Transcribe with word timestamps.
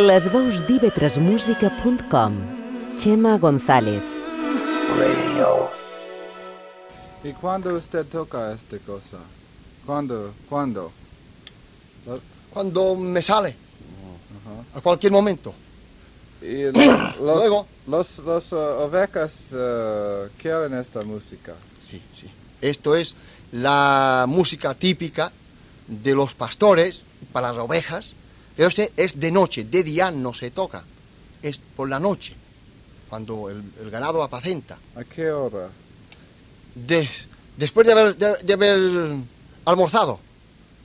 Les 0.00 0.26
veus 0.32 0.62
d'ivetresmusica.com 0.66 2.32
Chema 2.96 3.36
González 3.36 4.02
¿Y 7.22 7.32
cuándo 7.34 7.74
usted 7.76 8.06
toca 8.06 8.52
esta 8.52 8.78
cosa? 8.78 9.18
¿Cuándo? 9.84 10.32
¿Cuándo? 10.48 10.90
Cuando 12.48 12.96
me 12.96 13.20
sale, 13.20 13.54
a 14.74 14.80
cualquier 14.80 15.12
momento. 15.12 15.52
Y 16.40 16.62
los, 16.62 17.16
Luego. 17.20 17.66
los, 17.86 18.18
los, 18.20 18.52
uh, 18.52 18.56
ovecas 18.56 19.52
uh, 19.52 20.30
quieren 20.40 20.78
esta 20.78 21.02
música. 21.02 21.54
Sí, 21.90 22.00
sí. 22.18 22.30
Esto 22.62 22.96
es 22.96 23.16
la 23.52 24.24
música 24.26 24.72
típica 24.72 25.30
de 25.86 26.14
los 26.14 26.34
pastores 26.34 27.04
para 27.32 27.52
las 27.52 27.58
ovejas. 27.58 28.14
Este 28.68 28.92
es 28.96 29.18
de 29.18 29.30
noche, 29.32 29.64
de 29.64 29.82
día 29.82 30.10
no 30.10 30.34
se 30.34 30.50
toca. 30.50 30.84
Es 31.42 31.58
por 31.58 31.88
la 31.88 31.98
noche, 31.98 32.34
cuando 33.08 33.48
el, 33.48 33.62
el 33.80 33.90
ganado 33.90 34.22
apacenta. 34.22 34.78
¿A 34.94 35.02
qué 35.04 35.30
hora? 35.30 35.70
Des- 36.74 37.26
después 37.56 37.86
de 37.86 37.92
haber, 37.94 38.16
de- 38.16 38.36
de 38.42 38.52
haber 38.52 39.16
almorzado, 39.64 40.20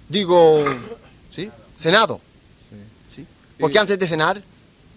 digo, 0.07 0.63
¿sí? 1.29 1.51
Cenado. 1.77 2.21
¿sí? 3.13 3.25
Porque 3.59 3.75
Y- 3.75 3.79
antes 3.79 3.99
de 3.99 4.07
cenar 4.07 4.41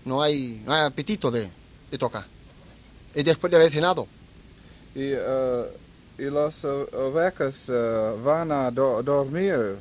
no 0.04 0.22
hay, 0.22 0.62
no 0.64 0.72
hay 0.72 0.86
apetito 0.86 1.32
de, 1.32 1.50
de 1.90 1.98
tocar. 1.98 2.24
Y 3.12 3.24
después 3.24 3.50
de 3.50 3.56
haber 3.56 3.72
cenado. 3.72 4.06
Y, 4.94 5.14
uh, 5.14 5.66
y 6.16 6.30
las 6.30 6.62
uh, 6.62 6.86
ovecas 6.96 7.68
uh, 7.70 8.22
van 8.22 8.52
a 8.52 8.70
do- 8.70 9.02
dormir 9.02 9.76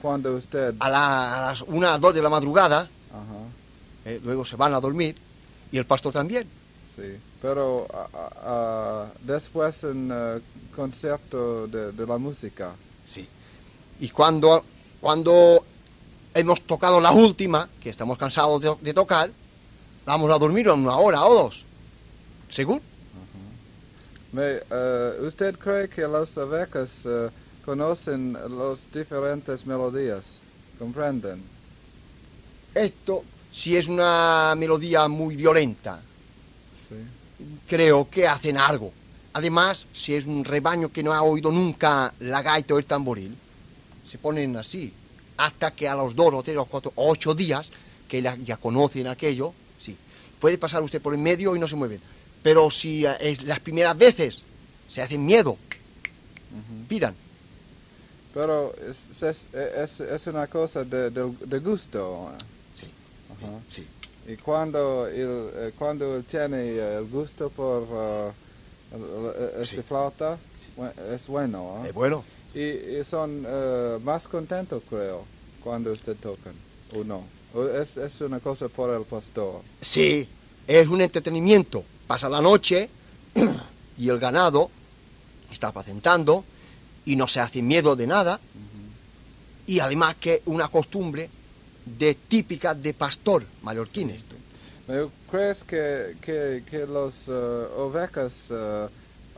cuando 0.00 0.34
usted... 0.36 0.74
A, 0.80 0.88
la- 0.90 1.38
a 1.38 1.40
las 1.48 1.62
una, 1.62 1.98
dos 1.98 2.14
de 2.14 2.22
la 2.22 2.30
madrugada, 2.30 2.80
Ajá, 2.80 3.40
eh, 4.04 4.20
luego 4.24 4.44
se 4.44 4.56
van 4.56 4.74
a 4.74 4.80
dormir, 4.80 5.14
y 5.72 5.78
el 5.78 5.86
pastor 5.86 6.12
también. 6.12 6.48
sí. 6.96 7.18
Pero 7.42 7.86
uh, 7.86 9.26
después 9.26 9.84
en 9.84 10.12
uh, 10.12 10.40
concierto 10.76 11.66
de, 11.68 11.90
de 11.92 12.06
la 12.06 12.18
música. 12.18 12.72
Sí. 13.02 13.26
Y 13.98 14.10
cuando, 14.10 14.62
cuando 15.00 15.64
hemos 16.34 16.60
tocado 16.60 17.00
la 17.00 17.12
última, 17.12 17.66
que 17.80 17.88
estamos 17.88 18.18
cansados 18.18 18.60
de, 18.60 18.76
de 18.82 18.92
tocar, 18.92 19.30
vamos 20.04 20.30
a 20.30 20.38
dormir 20.38 20.68
una 20.68 20.96
hora 20.96 21.24
o 21.24 21.34
dos. 21.34 21.64
Según. 22.50 22.82
Me, 24.32 24.56
uh, 24.56 25.26
¿Usted 25.26 25.56
cree 25.58 25.88
que 25.88 26.06
las 26.06 26.36
ovecas 26.36 27.06
uh, 27.06 27.30
conocen 27.74 28.32
las 28.32 28.92
diferentes 28.92 29.64
melodías? 29.64 30.22
¿Comprenden? 30.76 31.40
Esto, 32.74 33.22
si 33.48 33.76
es 33.76 33.86
una 33.86 34.54
melodía 34.56 35.06
muy 35.06 35.36
violenta, 35.36 36.00
Sí. 36.88 36.96
creo 37.68 38.10
que 38.10 38.26
hacen 38.26 38.56
algo. 38.58 38.92
Además, 39.34 39.86
si 39.92 40.14
es 40.16 40.26
un 40.26 40.44
rebaño 40.44 40.90
que 40.90 41.04
no 41.04 41.12
ha 41.14 41.22
oído 41.22 41.52
nunca 41.52 42.12
la 42.18 42.42
gaita 42.42 42.74
o 42.74 42.78
el 42.78 42.86
tamboril, 42.86 43.36
se 44.04 44.18
ponen 44.18 44.56
así. 44.56 44.92
Hasta 45.36 45.70
que 45.70 45.86
a 45.88 45.94
los 45.94 46.16
dos 46.16 46.34
o 46.34 46.42
tres 46.42 46.56
o 46.56 46.64
cuatro 46.64 46.92
o 46.96 47.08
ocho 47.12 47.34
días, 47.34 47.70
que 48.08 48.20
la- 48.20 48.34
ya 48.34 48.56
conocen 48.56 49.06
aquello, 49.06 49.54
sí. 49.78 49.96
Puede 50.40 50.58
pasar 50.58 50.82
usted 50.82 51.00
por 51.00 51.14
el 51.14 51.20
medio 51.20 51.54
y 51.54 51.60
no 51.60 51.68
se 51.68 51.76
mueven. 51.76 52.00
Pero 52.42 52.68
si 52.72 53.06
eh, 53.06 53.14
es 53.20 53.44
las 53.44 53.60
primeras 53.60 53.96
veces 53.96 54.42
se 54.88 55.02
hacen 55.02 55.24
miedo, 55.24 55.56
piran. 56.88 57.14
Pero 58.32 58.72
es, 58.76 59.22
es, 59.22 59.44
es, 59.54 60.00
es 60.00 60.26
una 60.28 60.46
cosa 60.46 60.84
de, 60.84 61.10
de, 61.10 61.32
de 61.46 61.58
gusto. 61.58 62.30
Sí, 62.74 62.86
Ajá. 63.32 63.52
sí. 63.68 63.86
Y 64.28 64.36
cuando 64.36 65.08
él, 65.08 65.50
eh, 65.54 65.72
cuando 65.76 66.16
él 66.16 66.24
tiene 66.24 66.58
eh, 66.58 66.98
el 66.98 67.06
gusto 67.08 67.50
por 67.50 67.82
uh, 67.82 69.32
este 69.60 69.76
Sí. 69.76 69.82
flauta, 69.82 70.38
es 71.12 71.26
bueno. 71.26 71.82
Eh, 71.86 71.92
bueno, 71.92 72.24
Y, 72.54 72.60
y 72.98 73.04
son 73.04 73.44
eh, 73.46 73.98
más 74.04 74.28
contentos, 74.28 74.82
creo, 74.88 75.24
cuando 75.62 75.90
usted 75.92 76.16
tocan, 76.16 76.54
¿o 76.96 77.02
no? 77.04 77.24
¿O 77.54 77.64
es, 77.66 77.96
es 77.96 78.20
una 78.20 78.38
cosa 78.40 78.68
por 78.68 78.90
el 78.94 79.02
pastor? 79.04 79.62
sí, 79.80 80.28
es 80.68 80.86
un 80.86 81.00
entretenimiento. 81.00 81.84
Pasa 82.06 82.28
la 82.28 82.40
noche 82.40 82.88
y 83.98 84.08
el 84.08 84.18
ganado 84.20 84.70
está 85.50 85.68
apacentando 85.68 86.44
y 87.10 87.16
no 87.16 87.26
se 87.26 87.40
hace 87.40 87.60
miedo 87.60 87.96
de 87.96 88.06
nada. 88.06 88.38
Y 89.66 89.80
además 89.80 90.14
que 90.14 90.34
es 90.34 90.42
una 90.46 90.68
costumbre 90.68 91.28
de 91.84 92.14
típica 92.14 92.74
de 92.74 92.94
pastor 92.94 93.44
mallorquín 93.62 94.10
esto. 94.10 94.36
¿Crees 95.30 95.64
que, 95.64 96.16
que, 96.20 96.62
que 96.68 96.86
los 96.86 97.28
ovecas 97.28 98.46
eh, 98.50 98.88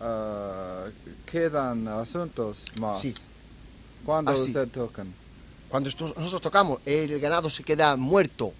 eh, 0.03 0.91
quedan 1.31 1.89
asuntos 1.89 2.65
más? 2.79 3.01
Sí. 3.01 3.15
¿Cuándo 4.05 4.33
Ah, 4.33 4.37
sí. 4.37 4.47
usted 4.49 4.69
tocan? 4.69 5.13
Cuando 5.71 5.89
nosotros 5.91 6.41
tocamos, 6.43 6.79
el 6.85 7.19
ganado 7.21 7.49
se 7.49 7.63
queda 7.65 7.97
muerto, 7.97 8.53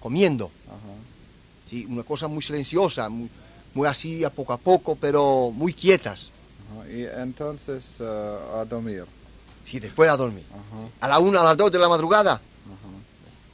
comiendo. 0.00 0.52
Ajá. 0.68 0.78
Sí, 1.68 1.84
una 1.86 2.02
cosa 2.04 2.28
muy 2.28 2.42
silenciosa, 2.42 3.08
muy, 3.08 3.28
muy 3.74 3.88
así 3.88 4.22
a 4.22 4.30
poco 4.30 4.52
a 4.52 4.58
poco, 4.58 4.94
pero 4.96 5.50
muy 5.52 5.72
quietas. 5.72 6.30
Y 6.90 7.04
entonces 7.06 7.96
eh, 8.00 8.38
a 8.54 8.64
dormir. 8.64 9.04
Sí, 9.64 9.80
después 9.80 10.10
a 10.10 10.16
dormir. 10.16 10.44
Ajá. 10.50 10.88
A 11.00 11.08
la 11.08 11.18
una, 11.18 11.40
a 11.40 11.44
las 11.44 11.56
dos 11.56 11.70
de 11.70 11.78
la 11.78 11.88
madrugada, 11.88 12.32
Ajá. 12.32 12.90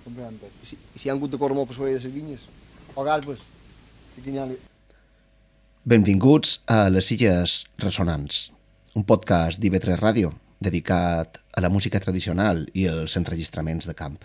Comprendo. 0.05 0.47
si, 0.63 0.79
si 0.97 1.09
han 1.09 1.17
hagut 1.17 1.31
de 1.31 1.39
cormó 1.39 1.67
per 1.67 1.77
sobre 1.77 1.93
de 1.93 2.01
les 2.01 2.13
vinyes, 2.13 2.41
o 2.95 3.05
gal, 3.05 3.21
pues, 3.23 3.41
si 4.15 4.39
ha... 4.39 4.49
Benvinguts 5.85 6.63
a 6.67 6.91
Les 6.91 7.13
Illes 7.13 7.67
Resonants, 7.79 8.53
un 8.95 9.05
podcast 9.05 9.61
d'IV3 9.61 9.97
Ràdio 9.97 10.33
dedicat 10.61 11.39
a 11.55 11.63
la 11.63 11.71
música 11.71 12.01
tradicional 12.01 12.67
i 12.75 12.89
els 12.91 13.15
enregistraments 13.17 13.87
de 13.87 13.95
camp. 13.95 14.19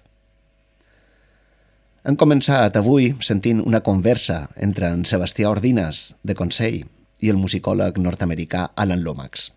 Hem 2.04 2.18
començat 2.20 2.76
avui 2.76 3.14
sentint 3.24 3.62
una 3.64 3.80
conversa 3.80 4.50
entre 4.58 4.90
en 4.92 5.06
Sebastià 5.08 5.48
Ordines, 5.54 6.16
de 6.24 6.36
Consell, 6.36 6.82
i 7.24 7.32
el 7.32 7.40
musicòleg 7.40 7.98
nord-americà 8.04 8.74
Alan 8.76 9.04
Lomax. 9.04 9.50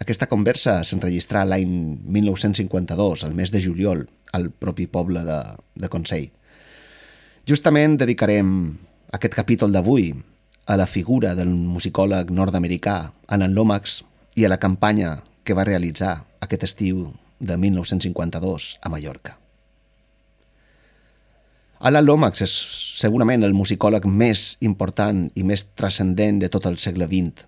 Aquesta 0.00 0.28
conversa 0.30 0.78
s'enregistrà 0.86 1.42
l'any 1.44 1.72
1952, 2.06 3.24
al 3.26 3.34
mes 3.36 3.50
de 3.50 3.60
juliol, 3.60 4.06
al 4.32 4.48
propi 4.50 4.86
poble 4.86 5.24
de, 5.26 5.40
de 5.74 5.90
Consell. 5.92 6.30
Justament 7.50 7.98
dedicarem 7.98 8.52
aquest 9.12 9.34
capítol 9.34 9.74
d'avui 9.74 10.12
a 10.70 10.76
la 10.78 10.86
figura 10.86 11.34
del 11.34 11.50
musicòleg 11.50 12.30
nord-americà 12.30 12.96
Alan 13.26 13.56
Lomax 13.58 14.00
i 14.38 14.46
a 14.46 14.52
la 14.52 14.60
campanya 14.62 15.18
que 15.42 15.56
va 15.58 15.66
realitzar 15.66 16.14
aquest 16.40 16.68
estiu 16.68 17.08
de 17.40 17.56
1952 17.58 18.76
a 18.80 18.92
Mallorca. 18.92 19.34
Alan 21.80 22.04
Lomax 22.04 22.44
és 22.44 22.54
segurament 23.00 23.46
el 23.46 23.56
musicòleg 23.56 24.04
més 24.04 24.56
important 24.66 25.24
i 25.34 25.44
més 25.46 25.64
transcendent 25.78 26.40
de 26.42 26.50
tot 26.52 26.66
el 26.68 26.76
segle 26.82 27.08
XX. 27.08 27.46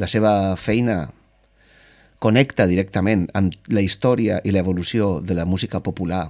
La 0.00 0.08
seva 0.08 0.32
feina 0.56 0.98
connecta 2.22 2.66
directament 2.70 3.26
amb 3.36 3.56
la 3.68 3.84
història 3.84 4.40
i 4.44 4.54
l'evolució 4.54 5.20
de 5.20 5.36
la 5.36 5.44
música 5.44 5.82
popular 5.84 6.24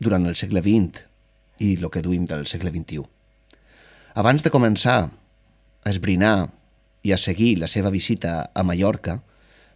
durant 0.00 0.24
el 0.26 0.38
segle 0.40 0.62
XX 0.64 1.02
i 1.62 1.74
el 1.76 1.90
que 1.92 2.02
duim 2.04 2.24
del 2.26 2.46
segle 2.48 2.72
XXI. 2.72 3.04
Abans 4.22 4.44
de 4.44 4.52
començar 4.52 4.98
a 5.04 5.90
esbrinar 5.92 6.48
i 7.02 7.12
a 7.12 7.20
seguir 7.20 7.56
la 7.60 7.68
seva 7.68 7.90
visita 7.90 8.50
a 8.54 8.64
Mallorca, 8.64 9.18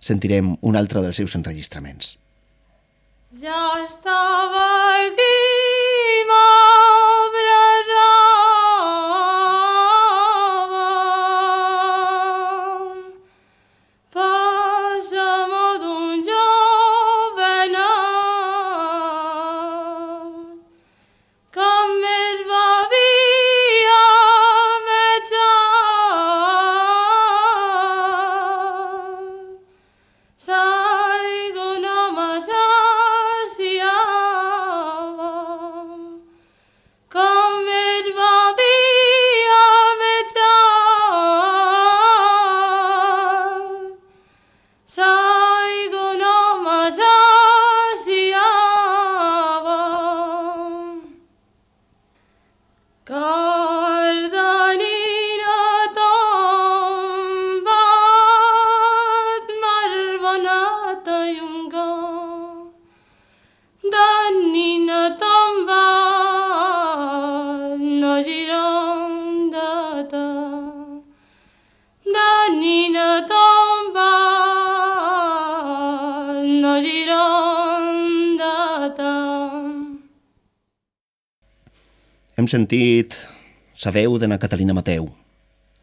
sentirem 0.00 0.54
un 0.60 0.76
altre 0.76 1.02
dels 1.02 1.20
seus 1.20 1.34
enregistraments. 1.38 2.16
Ja 3.42 3.60
estava 3.84 4.64
aquí, 5.02 5.34
m'abrasava. 6.30 6.75
Hem 82.46 82.52
sentit 82.52 83.16
la 83.82 83.90
veu 83.90 84.20
de 84.22 84.28
na 84.30 84.38
Catalina 84.38 84.74
Mateu, 84.76 85.08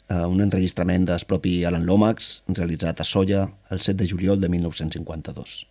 eh, 0.08 0.24
un 0.24 0.40
enregistrament 0.40 1.04
del 1.10 1.26
propi 1.28 1.66
Alan 1.68 1.84
Lomax, 1.84 2.44
realitzat 2.48 3.02
a 3.02 3.04
Solla 3.04 3.42
el 3.70 3.82
7 3.82 3.98
de 4.00 4.08
juliol 4.08 4.40
de 4.40 4.48
1952. 4.48 5.66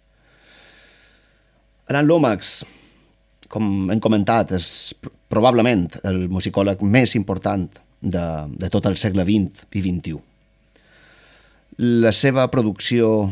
Alan 1.88 2.06
Lomax, 2.06 2.50
com 3.48 3.88
hem 3.90 4.02
comentat, 4.04 4.52
és 4.52 4.92
probablement 5.32 5.86
el 6.04 6.28
musicòleg 6.28 6.82
més 6.84 7.16
important 7.16 7.64
de, 8.02 8.26
de 8.52 8.68
tot 8.68 8.84
el 8.84 8.98
segle 9.00 9.24
XX 9.24 9.64
i 9.72 9.84
XXI. 9.86 10.18
La 12.04 12.12
seva 12.12 12.44
producció 12.52 13.30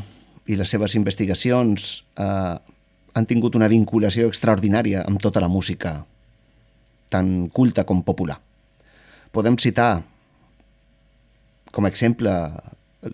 i 0.48 0.56
les 0.56 0.72
seves 0.72 0.96
investigacions 0.96 2.06
eh, 2.16 2.56
han 3.12 3.28
tingut 3.28 3.60
una 3.60 3.68
vinculació 3.68 4.32
extraordinària 4.32 5.04
amb 5.04 5.20
tota 5.20 5.44
la 5.44 5.52
música, 5.52 5.98
tan 7.10 7.50
culta 7.52 7.84
com 7.84 8.04
popular. 8.06 8.38
Podem 9.34 9.58
citar 9.58 10.02
com 11.70 11.86
a 11.86 11.90
exemple 11.90 12.32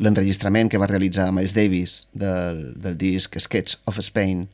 l'enregistrament 0.00 0.70
que 0.70 0.80
va 0.80 0.88
realitzar 0.90 1.30
Miles 1.32 1.54
Davis 1.54 1.96
del, 2.12 2.72
del 2.80 2.96
disc 2.98 3.36
Sketch 3.38 3.80
of 3.86 4.00
Spain, 4.02 4.46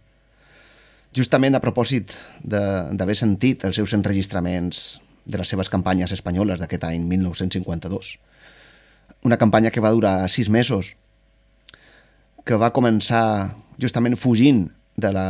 justament 1.15 1.57
a 1.57 1.63
propòsit 1.63 2.15
d'haver 2.43 3.17
sentit 3.17 3.65
els 3.69 3.79
seus 3.79 3.95
enregistraments 3.97 5.01
de 5.25 5.39
les 5.39 5.49
seves 5.49 5.71
campanyes 5.71 6.13
espanyoles 6.13 6.61
d'aquest 6.61 6.85
any 6.89 7.05
1952. 7.07 8.17
Una 9.23 9.39
campanya 9.39 9.71
que 9.71 9.81
va 9.81 9.93
durar 9.95 10.29
sis 10.33 10.51
mesos, 10.51 10.97
que 12.45 12.59
va 12.59 12.73
començar 12.75 13.55
justament 13.79 14.19
fugint 14.19 14.67
de 14.99 15.13
la, 15.15 15.29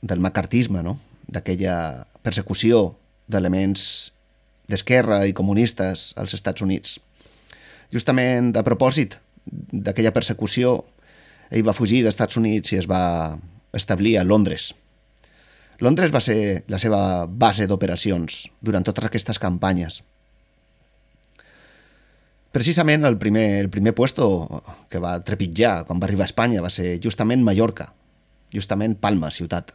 del 0.00 0.22
macartisme, 0.24 0.82
no? 0.82 0.96
d'aquella 1.30 2.06
persecució 2.24 2.96
d'elements 3.30 4.12
d'esquerra 4.70 5.24
i 5.26 5.34
comunistes 5.36 6.12
als 6.20 6.34
Estats 6.36 6.62
Units. 6.62 6.98
Justament 7.90 8.52
a 8.54 8.64
propòsit 8.66 9.16
d'aquella 9.46 10.14
persecució, 10.14 10.76
ell 11.50 11.66
va 11.66 11.74
fugir 11.74 12.04
dels 12.04 12.14
Estats 12.14 12.38
Units 12.38 12.74
i 12.74 12.78
es 12.78 12.86
va 12.90 13.38
establir 13.74 14.18
a 14.18 14.26
Londres. 14.26 14.70
Londres 15.80 16.12
va 16.12 16.20
ser 16.20 16.62
la 16.68 16.78
seva 16.78 17.26
base 17.26 17.66
d'operacions 17.66 18.44
durant 18.60 18.84
totes 18.84 19.06
aquestes 19.08 19.40
campanyes. 19.40 20.02
Precisament 22.52 23.06
el 23.06 23.16
primer, 23.16 23.62
el 23.64 23.70
primer 23.70 23.94
puesto 23.94 24.26
que 24.90 24.98
va 24.98 25.20
trepitjar 25.24 25.84
quan 25.86 26.02
va 26.02 26.08
arribar 26.08 26.26
a 26.26 26.30
Espanya 26.30 26.62
va 26.62 26.70
ser 26.70 26.98
justament 27.02 27.44
Mallorca, 27.46 27.92
justament 28.52 28.98
Palma, 28.98 29.30
ciutat. 29.30 29.72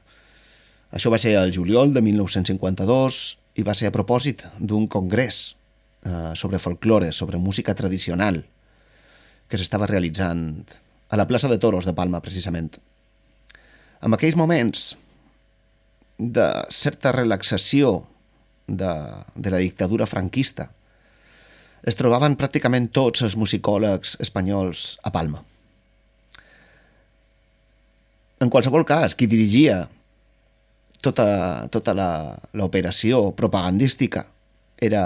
Això 0.91 1.09
va 1.11 1.19
ser 1.19 1.33
el 1.39 1.55
juliol 1.55 1.93
de 1.95 2.03
1952 2.03 3.23
i 3.55 3.63
va 3.63 3.75
ser 3.75 3.89
a 3.89 3.95
propòsit 3.95 4.43
d'un 4.59 4.87
congrés 4.91 5.55
eh, 6.03 6.33
sobre 6.35 6.59
folklore, 6.59 7.11
sobre 7.11 7.39
música 7.39 7.75
tradicional, 7.75 8.41
que 9.47 9.57
s'estava 9.57 9.87
realitzant 9.87 10.63
a 11.09 11.17
la 11.17 11.27
plaça 11.27 11.47
de 11.47 11.59
Toros 11.61 11.85
de 11.85 11.93
Palma, 11.93 12.21
precisament. 12.21 12.73
En 14.01 14.13
aquells 14.13 14.37
moments 14.37 14.95
de 16.17 16.47
certa 16.71 17.11
relaxació 17.15 18.05
de, 18.67 18.91
de 19.35 19.51
la 19.53 19.61
dictadura 19.61 20.07
franquista, 20.09 20.69
es 21.85 21.97
trobaven 21.97 22.35
pràcticament 22.39 22.89
tots 22.89 23.21
els 23.21 23.35
musicòlegs 23.37 24.15
espanyols 24.23 24.95
a 25.05 25.11
Palma. 25.13 25.43
En 28.41 28.49
qualsevol 28.51 28.83
cas, 28.87 29.13
qui 29.15 29.29
dirigia 29.29 29.85
tota, 31.05 31.67
tota 31.71 31.93
l'operació 32.57 33.29
propagandística 33.37 34.25
era 34.81 35.05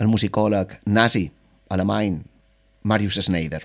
el 0.00 0.08
musicòleg 0.08 0.78
nazi 0.86 1.26
alemany 1.72 2.20
Marius 2.82 3.20
Schneider. 3.24 3.64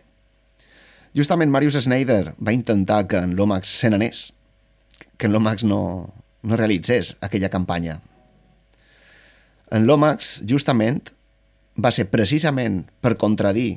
Justament 1.15 1.51
Marius 1.51 1.77
Schneider 1.79 2.33
va 2.39 2.53
intentar 2.55 3.05
que 3.07 3.21
en 3.23 3.35
Lomax 3.35 3.77
se 3.79 3.89
n'anés, 3.89 4.33
que 5.17 5.27
en 5.27 5.33
Lomax 5.33 5.63
no, 5.63 6.11
no 6.43 6.57
realitzés 6.59 7.15
aquella 7.21 7.49
campanya. 7.49 8.01
En 9.71 9.87
Lomax, 9.87 10.43
justament, 10.47 11.09
va 11.79 11.91
ser 11.91 12.09
precisament 12.11 12.83
per 13.01 13.15
contradir 13.19 13.69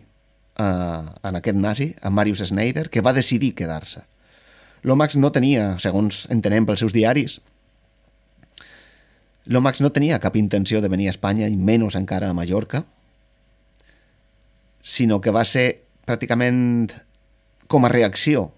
eh, 0.58 1.02
en 1.22 1.38
aquest 1.38 1.58
nazi, 1.58 1.92
a 2.02 2.10
Marius 2.10 2.42
Schneider, 2.50 2.88
que 2.90 3.02
va 3.02 3.14
decidir 3.14 3.54
quedar-se. 3.54 4.02
Lomax 4.82 5.16
no 5.16 5.30
tenia, 5.34 5.76
segons 5.82 6.26
entenem 6.30 6.66
pels 6.66 6.84
seus 6.84 6.94
diaris, 6.94 7.40
Lomax 9.46 9.80
no 9.80 9.92
tenia 9.94 10.18
cap 10.20 10.36
intenció 10.36 10.80
de 10.82 10.90
venir 10.90 11.08
a 11.08 11.14
Espanya 11.14 11.48
i 11.48 11.56
menys 11.56 11.96
encara 11.96 12.30
a 12.30 12.36
Mallorca, 12.36 12.84
sinó 14.82 15.20
que 15.20 15.32
va 15.34 15.44
ser 15.44 15.84
pràcticament 16.08 16.92
com 17.68 17.84
a 17.84 17.92
reacció 17.92 18.48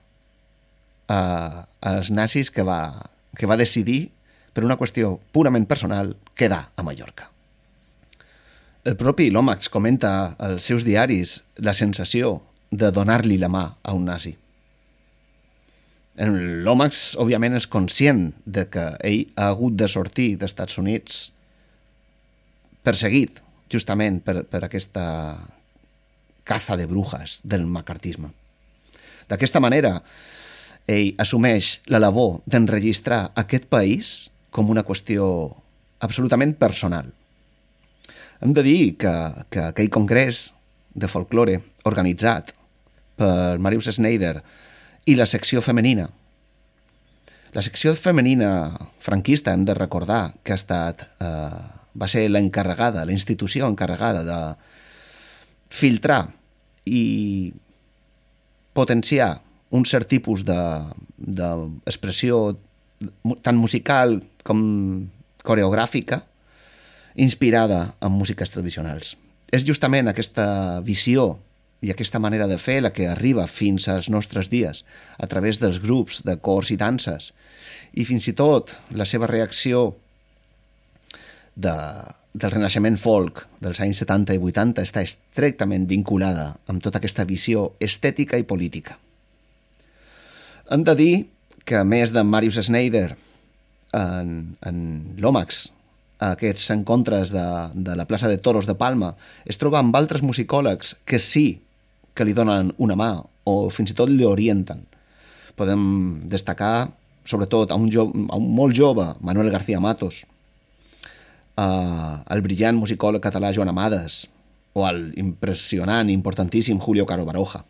a, 1.11 1.67
als 1.81 2.11
nazis 2.15 2.51
que 2.55 2.63
va, 2.67 3.11
que 3.37 3.47
va 3.51 3.59
decidir, 3.59 4.11
per 4.55 4.65
una 4.67 4.79
qüestió 4.79 5.19
purament 5.35 5.67
personal, 5.67 6.15
quedar 6.35 6.71
a 6.75 6.87
Mallorca. 6.87 7.31
El 8.85 8.97
propi 8.97 9.29
Lomax 9.31 9.69
comenta 9.69 10.37
als 10.41 10.65
seus 10.71 10.87
diaris 10.87 11.43
la 11.61 11.75
sensació 11.77 12.39
de 12.71 12.91
donar-li 12.95 13.37
la 13.39 13.51
mà 13.53 13.65
a 13.83 13.95
un 13.95 14.07
nazi. 14.09 14.37
L'Omax, 16.21 17.15
òbviament, 17.17 17.55
és 17.57 17.69
conscient 17.71 18.27
de 18.45 18.67
que 18.69 18.83
ell 19.09 19.23
ha 19.41 19.49
hagut 19.55 19.77
de 19.81 19.89
sortir 19.89 20.35
dels 20.37 20.53
Estats 20.53 20.77
Units 20.81 21.31
perseguit 22.85 23.41
justament 23.73 24.19
per, 24.25 24.43
per 24.45 24.65
aquesta 24.67 25.05
caza 26.45 26.77
de 26.77 26.87
brujas 26.91 27.41
del 27.45 27.65
macartisme. 27.65 28.33
D'aquesta 29.31 29.63
manera, 29.63 29.95
ell 30.91 31.15
assumeix 31.23 31.79
la 31.89 32.01
labor 32.03 32.41
d'enregistrar 32.51 33.31
aquest 33.39 33.69
país 33.71 34.31
com 34.51 34.69
una 34.69 34.85
qüestió 34.85 35.25
absolutament 36.05 36.57
personal. 36.59 37.09
Hem 38.41 38.53
de 38.57 38.65
dir 38.67 38.97
que, 38.99 39.13
que 39.53 39.69
aquell 39.71 39.93
congrés 39.93 40.51
de 40.93 41.09
folklore 41.09 41.61
organitzat 41.87 42.53
per 43.21 43.61
Marius 43.63 43.93
Schneider 43.95 44.41
i 45.11 45.17
la 45.19 45.27
secció 45.27 45.59
femenina. 45.63 46.09
La 47.51 47.63
secció 47.67 47.97
femenina 47.99 48.71
franquista, 49.03 49.53
hem 49.53 49.65
de 49.67 49.75
recordar 49.75 50.35
que 50.45 50.53
ha 50.55 50.61
estat, 50.61 51.03
eh, 51.19 51.61
va 51.99 52.09
ser 52.09 52.29
l'encarregada, 52.31 53.05
la 53.05 53.13
institució 53.13 53.67
encarregada 53.67 54.23
de 54.23 54.55
filtrar 55.71 56.29
i 56.87 57.53
potenciar 58.73 59.41
un 59.71 59.85
cert 59.85 60.09
tipus 60.11 60.45
d'expressió 60.47 62.53
de, 62.55 62.59
tant 63.43 63.59
musical 63.59 64.23
com 64.47 65.09
coreogràfica 65.43 66.23
inspirada 67.19 67.95
en 68.01 68.13
músiques 68.15 68.51
tradicionals. 68.55 69.17
És 69.51 69.67
justament 69.67 70.09
aquesta 70.09 70.81
visió 70.87 71.41
i 71.81 71.91
aquesta 71.91 72.21
manera 72.21 72.47
de 72.47 72.59
fer 72.61 72.81
la 72.85 72.93
que 72.93 73.09
arriba 73.09 73.47
fins 73.49 73.89
als 73.89 74.11
nostres 74.13 74.51
dies, 74.53 74.85
a 75.19 75.27
través 75.27 75.61
dels 75.61 75.81
grups 75.81 76.21
de 76.27 76.37
cors 76.37 76.71
i 76.71 76.77
danses, 76.81 77.33
i 77.97 78.05
fins 78.05 78.29
i 78.29 78.37
tot 78.37 78.77
la 78.95 79.07
seva 79.09 79.29
reacció 79.31 79.95
de, 81.57 81.75
del 82.33 82.53
renaixement 82.55 82.99
folk 83.01 83.47
dels 83.65 83.81
anys 83.83 84.05
70 84.05 84.37
i 84.37 84.43
80 84.51 84.85
està 84.85 85.03
estretament 85.05 85.89
vinculada 85.91 86.53
amb 86.71 86.83
tota 86.85 87.01
aquesta 87.01 87.27
visió 87.27 87.73
estètica 87.81 88.39
i 88.39 88.47
política. 88.47 88.99
Hem 90.71 90.85
de 90.87 90.95
dir 90.95 91.15
que, 91.65 91.81
a 91.81 91.85
més 91.85 92.13
de 92.15 92.23
Marius 92.23 92.61
Schneider 92.63 93.09
en, 93.97 94.55
en 94.63 94.79
Lomax, 95.19 95.67
a 96.21 96.35
aquests 96.37 96.69
encontres 96.77 97.33
de, 97.33 97.47
de 97.75 97.97
la 97.97 98.07
plaça 98.07 98.29
de 98.29 98.39
Toros 98.39 98.69
de 98.69 98.77
Palma, 98.79 99.15
es 99.49 99.59
troba 99.59 99.81
amb 99.81 99.97
altres 99.97 100.23
musicòlegs 100.23 100.95
que 101.09 101.19
sí 101.19 101.63
que 102.15 102.27
li 102.27 102.35
donen 102.37 102.73
una 102.79 102.97
mà 102.99 103.13
o 103.49 103.55
fins 103.73 103.93
i 103.93 103.97
tot 103.99 104.11
li 104.11 104.27
orienten. 104.27 104.83
Podem 105.59 105.83
destacar, 106.31 106.91
sobretot, 107.25 107.73
a 107.73 107.79
un, 107.79 107.89
jo, 107.93 108.09
a 108.29 108.39
un 108.39 108.51
molt 108.55 108.77
jove, 108.77 109.07
Manuel 109.21 109.51
García 109.53 109.81
Matos, 109.81 110.25
uh, 111.61 112.21
el 112.31 112.45
brillant 112.45 112.79
musicòleg 112.79 113.23
català 113.23 113.53
Joan 113.55 113.73
Amades 113.73 114.25
o 114.73 114.87
el 114.87 115.11
impressionant, 115.19 116.11
importantíssim 116.11 116.79
Julio 116.79 117.07
Caro 117.07 117.27
Baroja. 117.27 117.65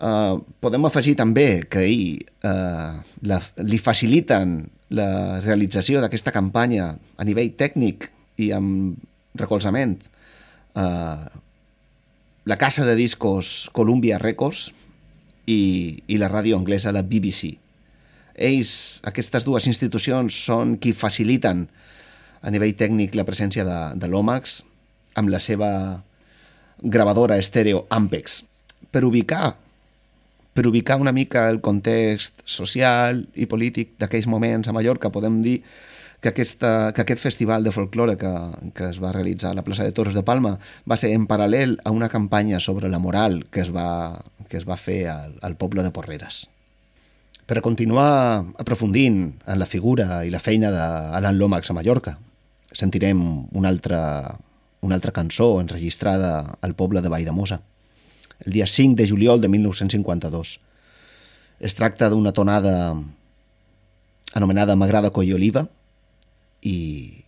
Uh, 0.00 0.40
podem 0.64 0.86
afegir 0.88 1.12
també 1.18 1.66
que 1.68 1.82
ell 1.84 2.22
uh, 2.48 2.96
la, 3.28 3.40
li 3.68 3.76
faciliten 3.76 4.62
la 4.96 5.38
realització 5.44 6.00
d'aquesta 6.00 6.32
campanya 6.32 6.94
a 7.20 7.26
nivell 7.28 7.52
tècnic 7.52 8.08
i 8.40 8.48
amb 8.56 8.96
recolzament 9.36 9.98
uh, 10.80 11.28
la 12.44 12.56
casa 12.56 12.86
de 12.86 12.96
discos 12.96 13.70
Columbia 13.72 14.18
Records 14.18 14.70
i, 15.46 16.02
i 16.06 16.18
la 16.20 16.30
ràdio 16.30 16.58
anglesa, 16.58 16.92
la 16.92 17.02
BBC. 17.02 17.56
Ells, 18.40 19.00
aquestes 19.04 19.44
dues 19.44 19.66
institucions, 19.68 20.36
són 20.46 20.78
qui 20.80 20.94
faciliten 20.96 21.66
a 22.40 22.52
nivell 22.52 22.76
tècnic 22.76 23.16
la 23.18 23.26
presència 23.28 23.66
de, 23.66 23.80
de 24.00 24.08
l'Omax 24.08 24.60
amb 25.20 25.28
la 25.32 25.40
seva 25.42 25.70
gravadora 26.80 27.36
estèreo 27.36 27.84
Ampex 27.92 28.40
per 28.90 29.04
ubicar 29.04 29.52
per 30.54 30.66
ubicar 30.66 30.96
una 30.98 31.12
mica 31.12 31.48
el 31.50 31.60
context 31.60 32.42
social 32.44 33.22
i 33.38 33.46
polític 33.46 33.92
d'aquells 34.00 34.26
moments 34.26 34.68
a 34.68 34.74
Mallorca, 34.74 35.12
podem 35.12 35.38
dir 35.44 35.60
que, 36.20 36.28
aquesta, 36.28 36.92
que 36.92 37.02
aquest 37.02 37.22
festival 37.22 37.64
de 37.64 37.72
folklore 37.72 38.16
que, 38.20 38.30
que 38.76 38.90
es 38.90 39.00
va 39.02 39.12
realitzar 39.12 39.52
a 39.52 39.58
la 39.58 39.64
plaça 39.64 39.84
de 39.84 39.92
Toros 39.92 40.14
de 40.14 40.22
Palma 40.22 40.58
va 40.88 40.98
ser 41.00 41.12
en 41.16 41.26
paral·lel 41.26 41.78
a 41.84 41.92
una 41.96 42.10
campanya 42.12 42.60
sobre 42.60 42.88
la 42.88 43.00
moral 43.00 43.46
que 43.50 43.64
es 43.64 43.72
va, 43.74 44.20
que 44.48 44.60
es 44.60 44.68
va 44.68 44.76
fer 44.76 45.06
al, 45.08 45.38
al 45.42 45.56
poble 45.56 45.82
de 45.82 45.92
Porreres. 45.94 46.46
Per 47.48 47.64
continuar 47.64 48.44
aprofundint 48.62 49.40
en 49.42 49.58
la 49.58 49.66
figura 49.66 50.22
i 50.22 50.30
la 50.30 50.38
feina 50.38 50.70
d'Alan 50.70 51.40
Lomax 51.40 51.72
a 51.72 51.74
Mallorca, 51.74 52.18
sentirem 52.70 53.24
una 53.50 53.72
altra, 53.72 54.36
una 54.86 54.94
altra 54.94 55.10
cançó 55.10 55.56
enregistrada 55.60 56.58
al 56.60 56.76
poble 56.78 57.02
de 57.02 57.10
Valldemosa 57.10 57.62
el 58.44 58.52
dia 58.52 58.66
5 58.66 58.96
de 58.96 59.08
juliol 59.08 59.40
de 59.40 59.48
1952. 59.48 60.60
Es 61.60 61.74
tracta 61.74 62.08
d'una 62.08 62.32
tonada 62.32 62.96
anomenada 64.32 64.76
M'agrada 64.76 65.10
coll 65.12 65.34
oliva 65.36 65.66
i, 66.62 67.24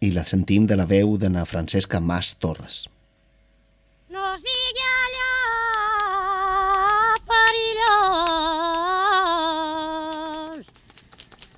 i 0.00 0.10
la 0.14 0.24
sentim 0.26 0.66
de 0.66 0.76
la 0.76 0.86
veu 0.86 1.16
de 1.18 1.28
na 1.30 1.44
Francesca 1.44 2.00
Mas 2.00 2.34
Torres. 2.34 2.88
No 4.10 4.36
sigui 4.38 4.84
allò 5.02 5.34
perillós, 7.30 7.94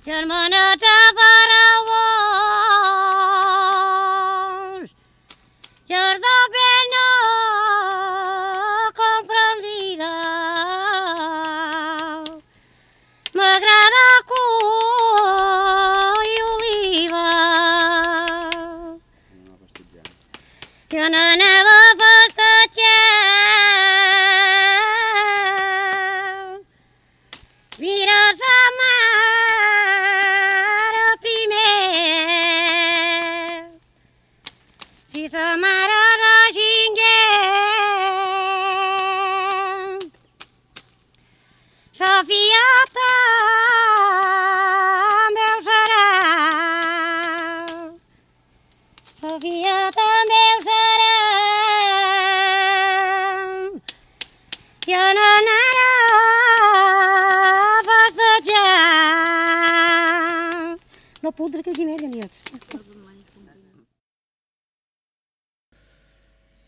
germaneta 0.05 0.95
paraulós, 1.19 1.26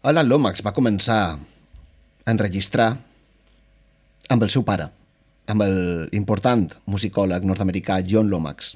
Alan 0.09 0.25
Lomax 0.25 0.63
va 0.65 0.71
començar 0.73 1.17
a 1.29 2.31
enregistrar 2.31 2.87
amb 4.33 4.45
el 4.45 4.49
seu 4.49 4.63
pare, 4.65 4.87
amb 5.45 5.61
l'important 6.09 6.63
musicòleg 6.89 7.45
nord-americà 7.45 7.99
John 8.09 8.31
Lomax. 8.31 8.71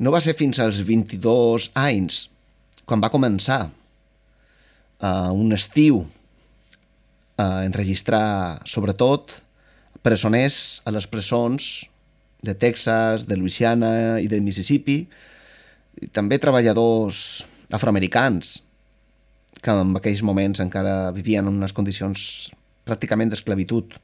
No 0.00 0.14
va 0.14 0.22
ser 0.24 0.32
fins 0.38 0.62
als 0.64 0.80
22 0.88 1.68
anys 1.76 2.22
quan 2.88 3.04
va 3.04 3.12
començar 3.12 3.66
a 5.04 5.12
un 5.36 5.52
estiu 5.52 6.00
a 7.36 7.66
enregistrar 7.68 8.64
sobretot 8.64 9.36
presoners 10.00 10.80
a 10.88 10.94
les 10.96 11.04
presons 11.04 11.72
de 12.40 12.56
Texas, 12.56 13.28
de 13.28 13.36
Louisiana 13.36 14.22
i 14.24 14.32
de 14.32 14.40
Mississippi, 14.40 15.02
i 16.00 16.08
també 16.16 16.40
treballadors 16.40 17.44
afroamericans 17.76 18.62
que 19.64 19.72
en 19.72 19.96
aquells 19.96 20.22
moments 20.26 20.60
encara 20.60 21.10
vivien 21.16 21.46
en 21.48 21.56
unes 21.56 21.72
condicions 21.72 22.52
pràcticament 22.84 23.32
d'esclavitud. 23.32 23.96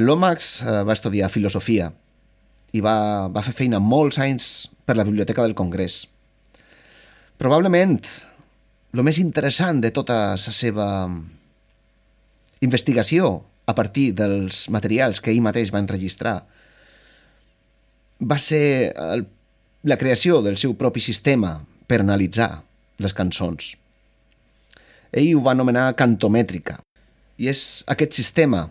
Lomax 0.00 0.50
eh, 0.64 0.82
va 0.88 0.96
estudiar 0.96 1.32
filosofia 1.32 1.90
i 2.76 2.82
va, 2.84 3.28
va 3.32 3.44
fer 3.44 3.54
feina 3.56 3.80
molts 3.80 4.18
anys 4.20 4.68
per 4.88 4.96
la 4.96 5.04
Biblioteca 5.04 5.44
del 5.44 5.56
Congrés. 5.58 6.04
Probablement 7.36 7.98
el 8.96 9.04
més 9.04 9.20
interessant 9.20 9.82
de 9.84 9.92
tota 9.92 10.18
la 10.34 10.52
seva 10.56 10.88
investigació 12.64 13.30
a 13.68 13.74
partir 13.76 14.12
dels 14.16 14.66
materials 14.72 15.20
que 15.20 15.32
ell 15.34 15.44
mateix 15.44 15.72
va 15.74 15.82
enregistrar 15.82 16.38
va 18.16 18.38
ser 18.40 18.94
el, 18.96 19.26
la 19.84 19.98
creació 20.00 20.40
del 20.42 20.56
seu 20.56 20.72
propi 20.80 21.02
sistema 21.04 21.58
per 21.86 22.00
analitzar 22.00 22.62
les 23.02 23.12
cançons. 23.12 23.74
Ell 25.12 25.34
ho 25.36 25.42
va 25.44 25.54
anomenar 25.54 25.92
cantomètrica. 25.98 26.80
I 27.36 27.50
és 27.52 27.84
aquest 27.92 28.16
sistema 28.16 28.64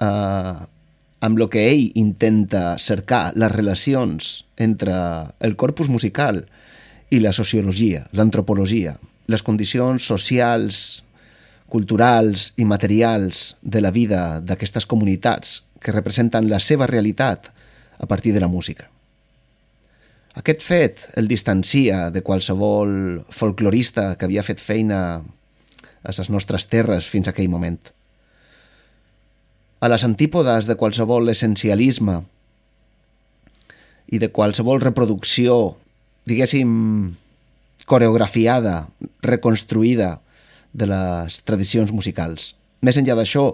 eh, 0.00 0.54
amb 1.20 1.38
el 1.38 1.48
que 1.52 1.66
ell 1.68 1.84
intenta 2.00 2.78
cercar 2.78 3.30
les 3.36 3.52
relacions 3.52 4.32
entre 4.56 4.94
el 5.40 5.56
corpus 5.56 5.88
musical 5.92 6.42
i 7.10 7.20
la 7.20 7.32
sociologia, 7.36 8.06
l'antropologia, 8.16 8.96
les 9.30 9.42
condicions 9.46 10.02
socials, 10.02 11.02
culturals 11.70 12.50
i 12.58 12.66
materials 12.66 13.56
de 13.62 13.82
la 13.84 13.92
vida 13.94 14.40
d'aquestes 14.42 14.86
comunitats 14.90 15.60
que 15.80 15.94
representen 15.94 16.48
la 16.50 16.58
seva 16.60 16.88
realitat 16.90 17.52
a 17.98 18.06
partir 18.06 18.32
de 18.34 18.40
la 18.40 18.48
música. 18.48 18.90
Aquest 20.38 20.62
fet 20.62 21.00
el 21.18 21.26
distancia 21.26 22.10
de 22.14 22.22
qualsevol 22.22 23.24
folclorista 23.34 24.14
que 24.14 24.28
havia 24.28 24.44
fet 24.46 24.60
feina 24.62 25.00
a 25.18 26.12
les 26.14 26.30
nostres 26.30 26.68
terres 26.70 27.08
fins 27.10 27.26
a 27.26 27.34
aquell 27.34 27.50
moment. 27.50 27.80
A 29.80 29.88
les 29.90 30.04
antípodes 30.06 30.68
de 30.68 30.76
qualsevol 30.78 31.32
essencialisme 31.32 32.20
i 34.10 34.20
de 34.22 34.30
qualsevol 34.30 34.80
reproducció, 34.82 35.74
diguéssim, 36.30 36.70
coreografiada, 37.90 38.86
reconstruïda 39.26 40.20
de 40.72 40.86
les 40.86 41.40
tradicions 41.42 41.90
musicals. 41.90 42.54
Més 42.86 43.00
enllà 43.00 43.16
d'això, 43.18 43.48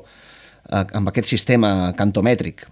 amb 0.69 1.09
aquest 1.09 1.33
sistema 1.33 1.95
cantomètric, 1.97 2.67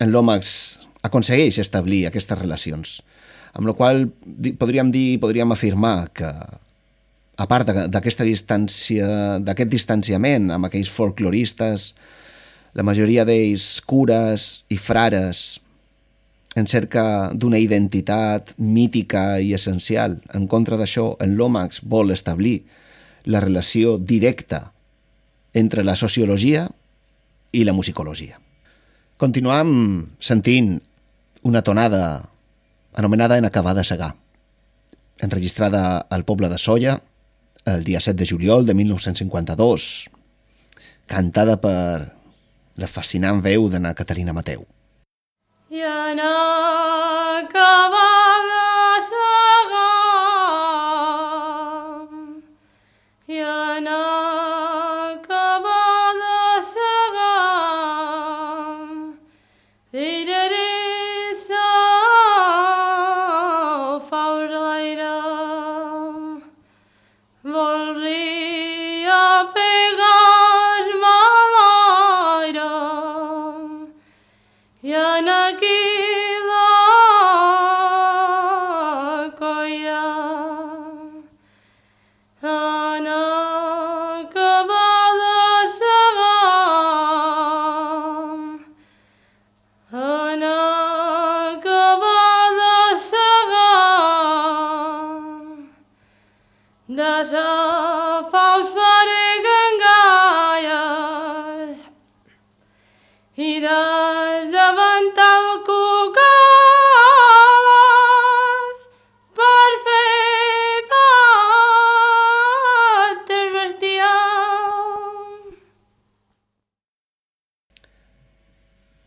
en 0.00 0.12
Lomax 0.12 0.84
aconsegueix 1.06 1.60
establir 1.62 2.04
aquestes 2.08 2.38
relacions, 2.38 2.98
amb 3.54 3.70
la 3.70 3.74
qual 3.78 4.08
podríem 4.58 4.90
dir, 4.90 5.20
podríem 5.22 5.54
afirmar 5.54 6.10
que 6.14 6.30
a 7.34 7.46
part 7.50 7.70
d'aquesta 7.90 8.26
distància, 8.26 9.38
d'aquest 9.42 9.70
distanciament 9.70 10.50
amb 10.54 10.68
aquells 10.68 10.90
folcloristes, 10.90 11.92
la 12.74 12.86
majoria 12.86 13.24
d'ells 13.26 13.80
cures 13.86 14.64
i 14.70 14.78
frares 14.78 15.60
en 16.54 16.68
cerca 16.70 17.32
d'una 17.34 17.58
identitat 17.58 18.54
mítica 18.58 19.40
i 19.42 19.54
essencial. 19.54 20.20
En 20.34 20.46
contra 20.50 20.78
d'això, 20.78 21.14
en 21.22 21.34
Lomax 21.38 21.82
vol 21.82 22.14
establir 22.14 22.60
la 23.26 23.42
relació 23.42 23.96
directa 23.98 24.68
entre 25.54 25.82
la 25.86 25.96
sociologia 25.96 26.68
i 27.54 27.62
la 27.66 27.74
musicologia. 27.74 28.38
Continuam 29.18 29.70
sentint 30.18 30.76
una 31.46 31.62
tonada 31.62 32.33
anomenada 32.94 33.36
En 33.36 33.44
acabar 33.44 33.74
de 33.74 33.84
segar, 33.84 34.16
enregistrada 35.18 35.98
al 35.98 36.24
poble 36.24 36.48
de 36.48 36.58
Solla 36.58 37.02
el 37.64 37.84
dia 37.84 38.00
7 38.00 38.16
de 38.16 38.26
juliol 38.26 38.66
de 38.66 38.74
1952, 38.74 40.10
cantada 41.06 41.60
per 41.60 42.12
la 42.76 42.88
fascinant 42.88 43.40
veu 43.42 43.68
de 43.72 43.80
na 43.80 43.94
Catalina 43.94 44.32
Mateu. 44.36 44.66
I 45.70 45.80
en 45.80 46.20
acabar 46.20 48.03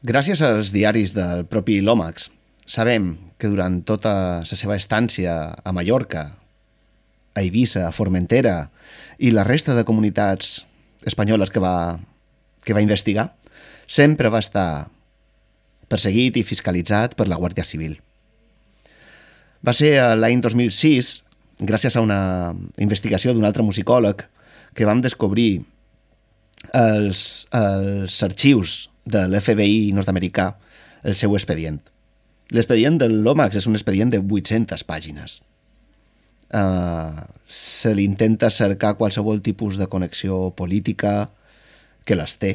Gràcies 0.08 0.40
als 0.46 0.70
diaris 0.72 1.12
del 1.12 1.42
propi 1.52 1.82
Lomax, 1.84 2.30
sabem 2.64 3.10
que 3.36 3.50
durant 3.52 3.82
tota 3.84 4.14
la 4.40 4.58
seva 4.60 4.78
estància 4.80 5.34
a 5.52 5.74
Mallorca, 5.76 6.22
a 7.36 7.44
Eivissa, 7.44 7.90
a 7.90 7.92
Formentera 7.92 8.70
i 9.20 9.34
la 9.36 9.44
resta 9.44 9.76
de 9.76 9.84
comunitats 9.84 10.64
espanyoles 11.04 11.52
que 11.52 11.60
va, 11.60 12.00
que 12.64 12.78
va 12.78 12.86
investigar, 12.86 13.34
sempre 13.84 14.32
va 14.32 14.40
estar 14.40 14.88
perseguit 15.92 16.40
i 16.40 16.48
fiscalitzat 16.48 17.20
per 17.20 17.28
la 17.28 17.36
Guàrdia 17.36 17.68
Civil. 17.68 18.00
Va 19.60 19.76
ser 19.76 19.92
l'any 20.16 20.40
2006, 20.40 21.16
gràcies 21.68 22.00
a 22.00 22.06
una 22.06 22.22
investigació 22.80 23.36
d'un 23.36 23.50
altre 23.50 23.66
musicòleg, 23.66 24.24
que 24.72 24.88
vam 24.88 25.04
descobrir 25.04 25.66
els, 26.72 27.50
els 27.52 28.24
arxius 28.24 28.86
de 29.08 29.26
l'FBI 29.28 29.94
nord-americà 29.96 30.52
el 31.08 31.16
seu 31.16 31.36
expedient. 31.38 31.80
L'expedient 32.56 33.00
del 33.02 33.22
Lomax 33.26 33.60
és 33.60 33.68
un 33.68 33.76
expedient 33.76 34.12
de 34.14 34.22
800 34.22 34.84
pàgines. 34.88 35.42
Uh, 36.48 37.28
se 37.48 37.92
li 37.96 38.06
intenta 38.08 38.50
cercar 38.52 38.96
qualsevol 39.00 39.42
tipus 39.44 39.76
de 39.80 39.90
connexió 39.92 40.54
política 40.56 41.30
que 42.08 42.16
les 42.16 42.38
té. 42.40 42.54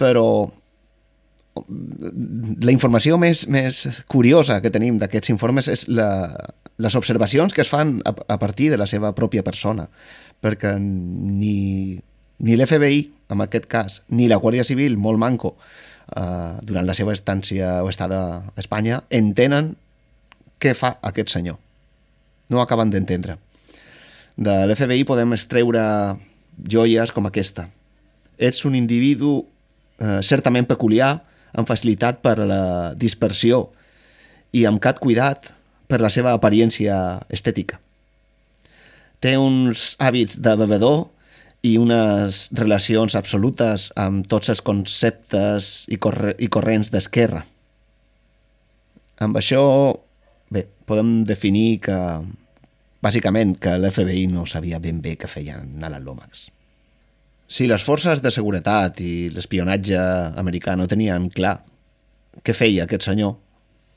Però 0.00 0.48
la 1.60 2.72
informació 2.72 3.18
més, 3.20 3.44
més 3.50 3.82
curiosa 4.08 4.60
que 4.64 4.72
tenim 4.72 4.96
d'aquests 5.00 5.32
informes 5.34 5.68
és 5.68 5.84
la, 5.90 6.08
les 6.80 6.96
observacions 6.96 7.52
que 7.52 7.64
es 7.64 7.68
fan 7.68 7.98
a, 8.08 8.14
a 8.14 8.38
partir 8.40 8.70
de 8.72 8.78
la 8.80 8.88
seva 8.88 9.12
pròpia 9.16 9.44
persona, 9.44 9.88
perquè 10.40 10.76
ni, 10.80 11.98
ni 12.40 12.56
l'FBI, 12.56 13.02
en 13.30 13.44
aquest 13.44 13.66
cas, 13.70 14.00
ni 14.08 14.28
la 14.28 14.38
Guàrdia 14.42 14.64
Civil, 14.66 14.96
molt 14.98 15.18
manco, 15.18 15.56
eh, 16.16 16.56
durant 16.62 16.86
la 16.86 16.96
seva 16.96 17.14
estància 17.16 17.80
o 17.84 17.88
estada 17.88 18.20
a 18.40 18.60
Espanya, 18.60 19.02
entenen 19.10 19.74
què 20.60 20.74
fa 20.76 20.96
aquest 21.02 21.32
senyor. 21.32 21.58
No 22.50 22.60
acaben 22.60 22.90
d'entendre. 22.90 23.38
De 24.36 24.64
l'FBI 24.66 25.04
podem 25.08 25.34
extreure 25.36 25.82
joies 26.64 27.12
com 27.12 27.26
aquesta. 27.28 27.68
Ets 28.38 28.64
un 28.64 28.76
individu 28.76 29.40
eh, 30.00 30.20
certament 30.22 30.68
peculiar, 30.68 31.20
amb 31.50 31.66
facilitat 31.66 32.20
per 32.22 32.36
la 32.46 32.62
dispersió 32.94 33.64
i 34.54 34.64
amb 34.68 34.80
cap 34.82 35.00
cuidat 35.02 35.50
per 35.90 35.98
la 36.02 36.10
seva 36.10 36.34
apariència 36.36 36.94
estètica. 37.32 37.80
Té 39.20 39.34
uns 39.36 39.96
hàbits 40.00 40.38
de 40.40 40.54
bevedor 40.56 41.08
i 41.62 41.76
unes 41.76 42.46
relacions 42.56 43.16
absolutes 43.18 43.90
amb 44.00 44.24
tots 44.28 44.48
els 44.52 44.62
conceptes 44.64 45.70
i, 45.92 45.98
corre 46.00 46.32
i 46.40 46.48
corrents 46.48 46.88
d'esquerra. 46.92 47.42
Amb 49.20 49.36
això, 49.36 49.60
bé, 50.48 50.64
podem 50.88 51.20
definir 51.28 51.82
que, 51.84 51.98
bàsicament, 53.04 53.58
que 53.60 53.76
l'FBI 53.76 54.24
no 54.32 54.46
sabia 54.48 54.80
ben 54.80 55.02
bé 55.04 55.18
què 55.20 55.28
feien 55.28 55.84
a 55.84 55.92
Lomax. 55.98 56.48
Si 57.50 57.66
les 57.66 57.84
forces 57.84 58.22
de 58.22 58.30
seguretat 58.30 59.00
i 59.02 59.28
l'espionatge 59.34 60.00
americà 60.40 60.76
no 60.78 60.88
tenien 60.88 61.28
clar 61.34 61.58
què 62.46 62.54
feia 62.54 62.86
aquest 62.86 63.04
senyor, 63.10 63.34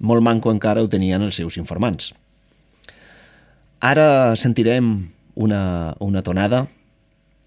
molt 0.03 0.25
manco 0.25 0.51
encara 0.51 0.81
ho 0.83 0.89
tenien 0.89 1.21
els 1.21 1.37
seus 1.39 1.55
informants. 1.61 2.11
Ara 3.79 4.35
sentirem 4.35 4.95
una, 5.35 5.93
una 6.03 6.23
tonada 6.23 6.65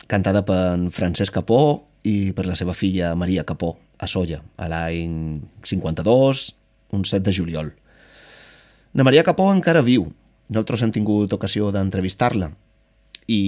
cantada 0.07 0.45
per 0.47 0.79
Francesc 0.95 1.35
Capó 1.35 1.87
i 2.07 2.33
per 2.33 2.47
la 2.47 2.57
seva 2.59 2.75
filla 2.75 3.15
Maria 3.19 3.45
Capó 3.45 3.75
a 3.99 4.07
Solla, 4.07 4.43
a 4.57 4.69
l'any 4.71 5.41
52, 5.65 6.47
un 6.95 7.05
7 7.05 7.25
de 7.27 7.35
juliol. 7.35 7.73
Na 8.95 9.05
Maria 9.05 9.25
Capó 9.27 9.51
encara 9.53 9.83
viu. 9.83 10.07
Nosaltres 10.49 10.85
hem 10.85 10.93
tingut 10.95 11.33
ocasió 11.35 11.73
d'entrevistar-la 11.75 12.53
i, 13.27 13.41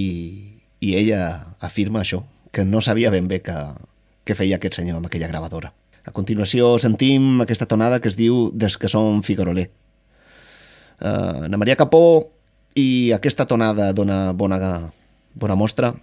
i 0.83 0.95
ella 0.99 1.55
afirma 1.63 2.01
això, 2.03 2.25
que 2.51 2.65
no 2.67 2.81
sabia 2.83 3.11
ben 3.13 3.29
bé 3.29 3.39
què, 3.45 4.35
feia 4.35 4.59
aquest 4.59 4.81
senyor 4.81 4.99
amb 4.99 5.07
aquella 5.07 5.29
gravadora. 5.31 5.71
A 6.05 6.11
continuació 6.11 6.75
sentim 6.81 7.39
aquesta 7.41 7.67
tonada 7.69 8.01
que 8.01 8.09
es 8.11 8.17
diu 8.19 8.49
Des 8.53 8.75
que 8.77 8.91
som 8.91 9.23
Figueroler. 9.23 9.69
Uh, 10.99 11.47
na 11.47 11.57
Maria 11.57 11.77
Capó 11.79 12.27
i 12.75 13.13
aquesta 13.15 13.47
tonada 13.47 13.93
dona 13.95 14.33
bona, 14.35 14.59
bona 15.33 15.55
mostra 15.55 15.93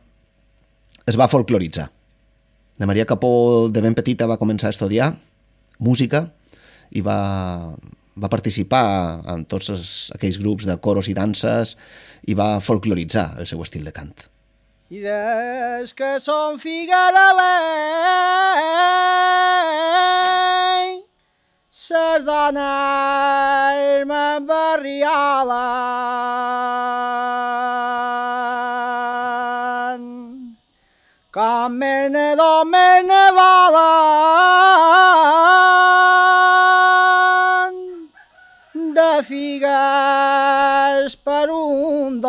es 1.06 1.16
va 1.16 1.28
folcloritzar. 1.30 1.88
Na 2.78 2.86
Maria 2.86 3.06
Capó 3.06 3.68
de 3.72 3.80
ben 3.80 3.94
petita 3.94 4.26
va 4.28 4.40
començar 4.40 4.68
a 4.68 4.74
estudiar 4.74 5.14
música 5.78 6.26
i 6.90 7.00
va, 7.00 7.72
va 8.16 8.32
participar 8.32 9.22
en 9.32 9.46
tots 9.48 9.70
els, 9.72 9.92
aquells 10.16 10.40
grups 10.42 10.66
de 10.68 10.76
coros 10.82 11.08
i 11.08 11.14
danses 11.16 11.76
i 12.26 12.34
va 12.34 12.58
folcloritzar 12.60 13.30
el 13.40 13.48
seu 13.48 13.62
estil 13.64 13.86
de 13.86 13.94
cant. 13.96 14.26
I 14.90 15.02
des 15.02 15.94
que 15.98 16.18
som 16.22 16.58
Figueroler, 16.62 17.46
Sardana 21.70 22.70
m'embarrialen. 24.06 27.05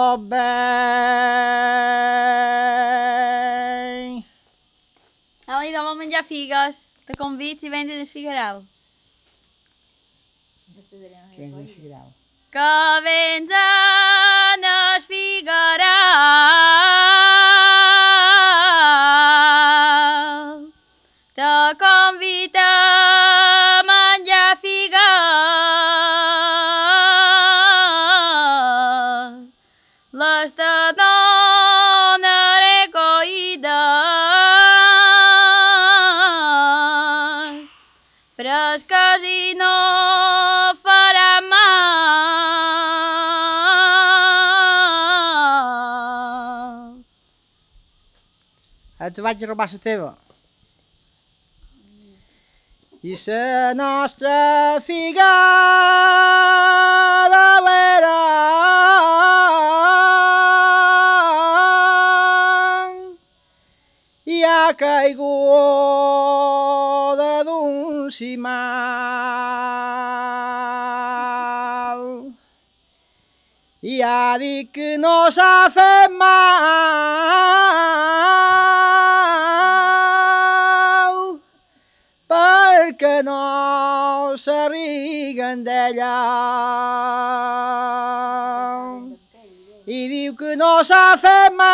só 0.08 0.15
bem. 0.15 0.39
Além 5.46 5.74
do 5.74 5.80
homem 5.80 6.10
já 6.10 6.24
figas, 6.24 6.91
te 7.06 7.13
convido 7.17 7.65
e 7.65 7.70
vens 7.70 7.88
desfigurá-lo. 7.88 8.65
Que 11.36 11.46
de 11.46 11.62
desfigurá-lo. 11.62 12.13
Et 49.18 49.24
vaig 49.26 49.42
robar 49.50 49.66
la 49.72 49.78
teva. 49.82 50.12
I 53.02 53.16
la 53.26 53.74
nostra 53.74 54.78
figueralera 54.86 55.18
i 64.36 64.38
ha 64.46 64.70
caigut 64.84 65.26
d'un 67.50 68.12
si 68.12 68.38
mal. 68.38 68.54
Ja 73.82 74.38
dic 74.38 74.72
que 74.78 74.98
no 75.02 75.32
s'ha 75.32 75.70
fet 75.74 76.12
mal, 76.22 78.27
perquè 83.08 83.24
no 83.24 84.36
s'arriguen 84.36 85.63
d'ella. 85.63 86.15
I 89.88 90.08
diu 90.12 90.36
que 90.36 90.56
no 90.60 90.84
s'ha 90.84 91.15
fet 91.22 91.56
mal, 91.56 91.72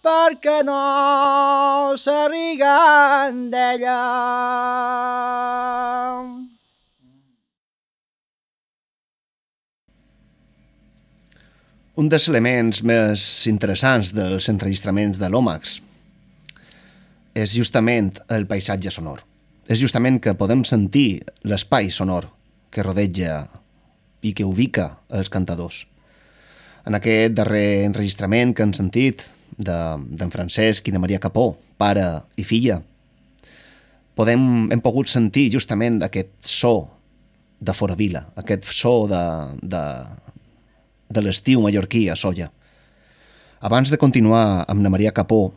perquè 0.00 0.62
no 0.64 1.92
s'arriguen 2.00 3.50
d'ella. 3.52 4.00
Un 12.00 12.08
dels 12.08 12.24
elements 12.32 12.80
més 12.88 13.46
interessants 13.46 14.16
dels 14.16 14.48
enregistraments 14.48 15.20
de 15.20 15.28
l'Òmax 15.28 15.82
és 17.34 17.54
justament 17.56 18.12
el 18.32 18.46
paisatge 18.46 18.92
sonor. 18.92 19.22
És 19.68 19.80
justament 19.80 20.18
que 20.20 20.36
podem 20.36 20.64
sentir 20.68 21.22
l'espai 21.48 21.90
sonor 21.90 22.28
que 22.72 22.84
rodeja 22.84 23.46
i 24.22 24.32
que 24.36 24.46
ubica 24.46 24.88
els 25.10 25.30
cantadors. 25.32 25.86
En 26.86 26.96
aquest 26.98 27.34
darrer 27.36 27.84
enregistrament 27.86 28.54
que 28.54 28.64
han 28.66 28.74
sentit 28.74 29.24
d'en 29.56 30.08
de, 30.08 30.30
Francesc 30.32 30.88
i 30.88 30.94
de 30.94 31.00
Maria 31.02 31.20
Capó, 31.22 31.52
pare 31.78 32.06
i 32.36 32.44
filla, 32.44 32.80
podem, 34.18 34.68
hem 34.72 34.82
pogut 34.82 35.10
sentir 35.12 35.50
justament 35.52 36.00
aquest 36.02 36.32
so 36.48 36.74
de 37.62 37.74
Fora 37.76 37.94
Vila, 37.94 38.24
aquest 38.36 38.66
so 38.74 39.06
de, 39.10 39.22
de, 39.62 39.82
de 41.08 41.22
l'estiu 41.22 41.62
mallorquí 41.62 42.08
a 42.10 42.16
Solla. 42.18 42.50
Abans 43.62 43.92
de 43.92 44.00
continuar 44.00 44.64
amb 44.66 44.82
la 44.82 44.90
Maria 44.90 45.14
Capó 45.14 45.52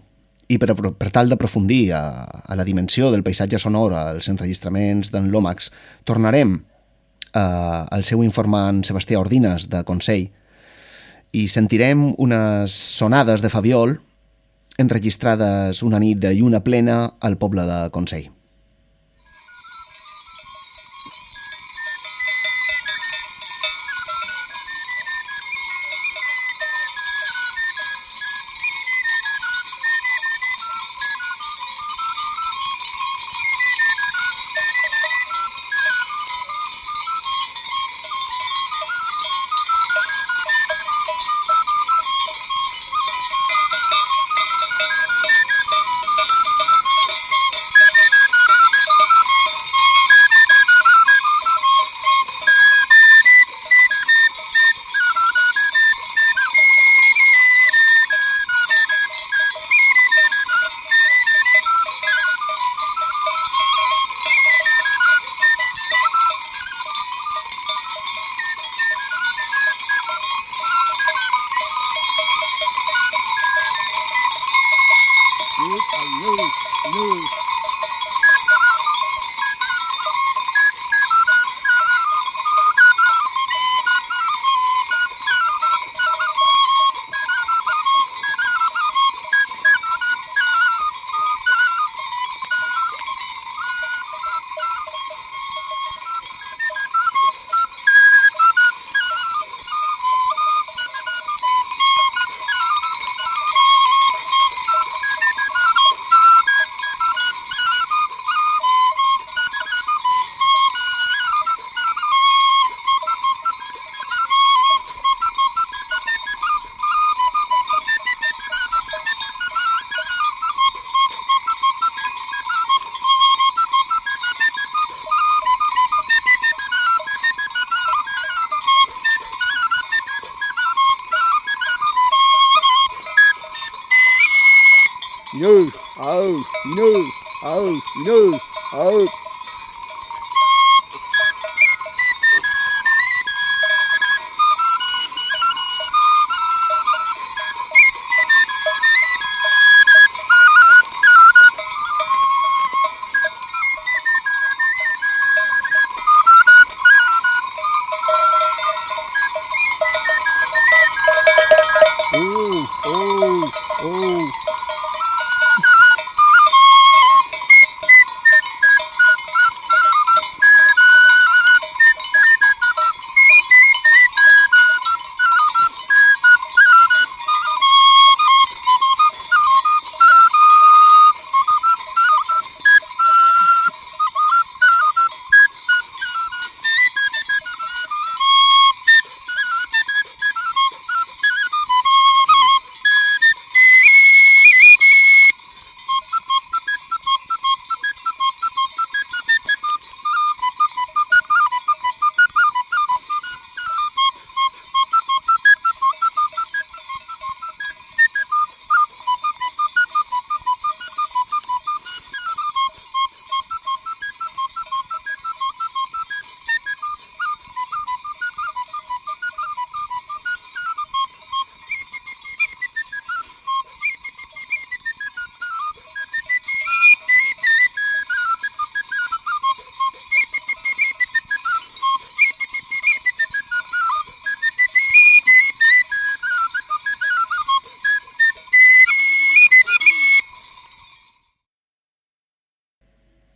i 0.48 0.60
per, 0.62 0.76
per 0.76 1.10
tal 1.12 1.32
d'aprofundir 1.32 1.90
a, 1.98 2.04
a 2.46 2.58
la 2.58 2.66
dimensió 2.68 3.10
del 3.12 3.24
paisatge 3.26 3.60
sonor 3.62 3.96
als 3.98 4.30
enregistraments 4.30 5.12
d'en 5.14 5.32
Lomax, 5.34 5.72
tornarem 6.06 6.60
uh, 6.60 7.86
al 7.90 8.06
seu 8.06 8.24
informant 8.24 8.84
Sebastià 8.86 9.20
Ordines 9.22 9.70
de 9.72 9.82
Consell 9.88 10.28
i 11.36 11.48
sentirem 11.52 12.12
unes 12.22 12.76
sonades 13.00 13.42
de 13.44 13.52
Fabiol 13.52 13.98
enregistrades 14.80 15.82
una 15.88 16.00
nit 16.04 16.20
de 16.22 16.34
lluna 16.36 16.62
plena 16.64 17.16
al 17.20 17.38
poble 17.40 17.66
de 17.68 17.86
Consell. 17.96 18.35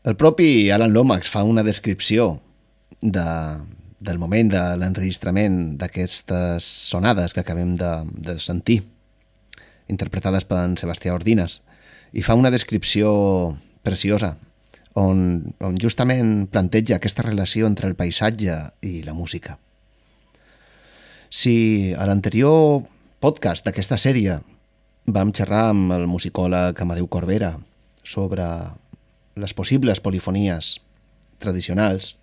El 0.09 0.15
propi 0.17 0.71
Alan 0.73 0.89
Lomax 0.89 1.29
fa 1.29 1.43
una 1.45 1.61
descripció 1.61 2.39
de, 2.99 3.25
del 4.01 4.17
moment 4.17 4.47
de 4.49 4.61
l'enregistrament 4.81 5.75
d'aquestes 5.77 6.65
sonades 6.65 7.35
que 7.35 7.43
acabem 7.43 7.75
de, 7.77 7.91
de 8.17 8.39
sentir, 8.41 8.79
interpretades 9.85 10.47
per 10.49 10.63
en 10.63 10.73
Sebastià 10.81 11.13
Ordines, 11.13 11.59
i 12.09 12.25
fa 12.25 12.33
una 12.33 12.49
descripció 12.49 13.11
preciosa 13.85 14.31
on, 14.97 15.53
on 15.61 15.77
justament 15.77 16.47
planteja 16.49 16.97
aquesta 16.97 17.29
relació 17.29 17.69
entre 17.69 17.85
el 17.85 17.93
paisatge 17.93 18.57
i 18.81 19.03
la 19.05 19.13
música. 19.13 19.59
Si 21.29 21.93
a 21.93 22.09
l'anterior 22.09 22.81
podcast 23.21 23.61
d'aquesta 23.61 24.01
sèrie 24.01 24.41
vam 25.05 25.37
xerrar 25.37 25.67
amb 25.69 25.99
el 26.01 26.09
musicòleg 26.09 26.81
Amadeu 26.81 27.05
Corbera 27.05 27.59
sobre 28.01 28.49
les 29.39 29.55
possibles 29.55 30.01
polifonies 30.03 30.77
tradicionals, 31.39 32.17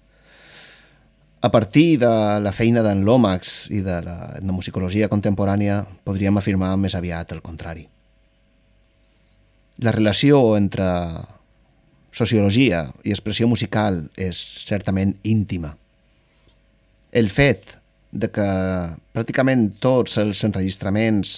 a 1.46 1.50
partir 1.50 1.98
de 2.00 2.10
la 2.40 2.52
feina 2.52 2.82
d'en 2.82 3.04
Lomax 3.04 3.68
i 3.70 3.82
de 3.84 4.00
la 4.02 4.16
etnomusicologia 4.38 5.10
contemporània 5.12 5.82
podríem 6.04 6.40
afirmar 6.40 6.72
més 6.80 6.96
aviat 6.98 7.32
el 7.36 7.42
contrari. 7.44 7.84
La 9.84 9.92
relació 9.92 10.56
entre 10.56 10.88
sociologia 12.16 12.86
i 13.04 13.12
expressió 13.12 13.46
musical 13.46 14.00
és 14.16 14.40
certament 14.64 15.12
íntima. 15.28 15.74
El 17.12 17.28
fet 17.28 17.76
de 18.10 18.32
que 18.32 18.48
pràcticament 19.12 19.68
tots 19.78 20.16
els 20.22 20.42
enregistraments 20.48 21.36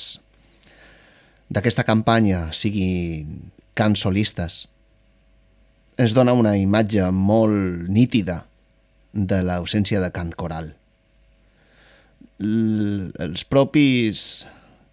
d'aquesta 1.50 1.82
campanya 1.82 2.46
siguin 2.54 3.50
cants 3.74 4.06
solistes 4.06 4.62
ens 5.98 6.14
dona 6.14 6.32
una 6.32 6.54
imatge 6.56 7.08
molt 7.10 7.88
nítida 7.90 8.44
de 9.12 9.40
l'ausència 9.42 9.98
de 9.98 10.10
cant 10.14 10.30
coral. 10.38 10.70
L 12.38 13.10
els 13.18 13.42
propis 13.42 14.46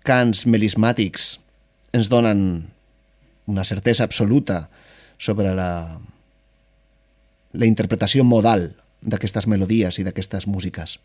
cants 0.06 0.46
melismàtics 0.50 1.36
ens 1.94 2.10
donen 2.10 2.40
una 3.46 3.64
certesa 3.64 4.04
absoluta 4.04 4.66
sobre 5.22 5.54
la, 5.54 6.00
la 7.54 7.70
interpretació 7.70 8.26
modal 8.26 8.72
d'aquestes 9.06 9.46
melodies 9.46 10.00
i 10.02 10.06
d'aquestes 10.08 10.48
músiques. 10.50 10.98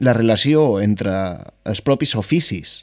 La 0.00 0.16
relació 0.16 0.80
entre 0.80 1.12
els 1.68 1.84
propis 1.84 2.16
oficis 2.16 2.80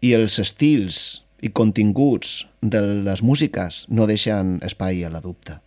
i 0.00 0.16
els 0.16 0.40
estils 0.40 1.23
i 1.42 1.50
continguts 1.50 2.44
de 2.62 2.80
les 3.06 3.22
músiques 3.22 3.84
no 3.88 4.06
deixen 4.06 4.58
espai 4.62 5.04
a 5.04 5.10
la 5.12 5.22
dubte. 5.24 5.58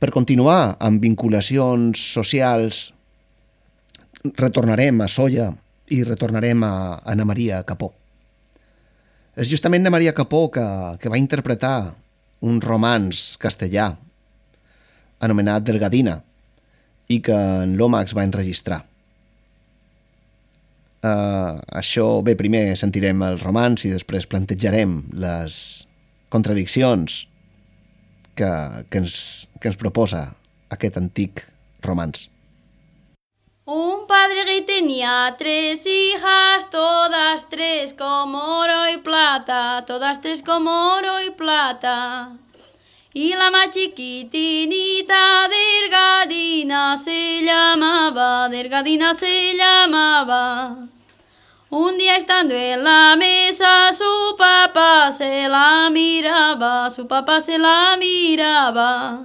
Per 0.00 0.08
continuar 0.08 0.76
amb 0.80 1.02
vinculacions 1.04 2.00
socials, 2.14 2.90
retornarem 4.36 5.00
a 5.04 5.08
Solla 5.08 5.50
i 5.92 6.02
retornarem 6.04 6.62
a 6.64 6.74
Ana 7.04 7.26
Maria 7.28 7.62
Capó. 7.68 7.90
És 9.36 9.48
justament 9.52 9.84
de 9.84 9.92
Maria 9.92 10.14
Capó 10.16 10.48
que, 10.52 10.64
que 11.00 11.12
va 11.12 11.20
interpretar 11.20 11.94
un 12.40 12.60
romans 12.64 13.36
castellà 13.40 13.90
anomenat 15.20 15.64
Delgadina 15.64 16.16
i 17.12 17.20
que 17.20 17.36
en 17.36 17.76
Lomax 17.76 18.16
va 18.16 18.24
enregistrar. 18.24 18.80
Uh, 21.00 21.56
això, 21.72 22.20
bé, 22.20 22.34
primer 22.36 22.74
sentirem 22.76 23.22
el 23.24 23.38
romans 23.40 23.86
i 23.88 23.92
després 23.94 24.28
plantejarem 24.28 24.98
les 25.16 25.54
contradiccions 26.28 27.22
que, 28.36 28.50
que, 28.90 29.00
ens, 29.00 29.16
que 29.56 29.72
ens 29.72 29.80
proposa 29.80 30.26
aquest 30.68 31.00
antic 31.00 31.46
romans. 31.86 32.28
Un 33.70 34.06
padre 34.10 34.44
que 34.44 34.60
tenía 34.66 35.34
tres 35.38 35.86
hijas, 35.86 36.68
todas 36.70 37.48
tres 37.48 37.94
como 37.94 38.60
oro 38.60 38.88
y 38.92 38.98
plata, 38.98 39.84
todas 39.86 40.20
tres 40.20 40.42
como 40.42 40.70
oro 40.96 41.22
y 41.22 41.30
plata. 41.30 42.32
Y 43.12 43.34
la 43.34 43.50
más 43.50 43.70
chiquitinita, 43.70 45.48
Delgadina 45.48 46.96
se 46.96 47.42
llamaba, 47.42 48.48
Delgadina 48.48 49.14
se 49.14 49.56
llamaba. 49.56 50.76
Un 51.70 51.98
día 51.98 52.14
estando 52.14 52.54
en 52.54 52.84
la 52.84 53.16
mesa, 53.18 53.92
su 53.92 54.36
papá 54.38 55.10
se 55.10 55.48
la 55.48 55.90
miraba, 55.90 56.88
su 56.90 57.08
papá 57.08 57.40
se 57.40 57.58
la 57.58 57.96
miraba. 57.98 59.22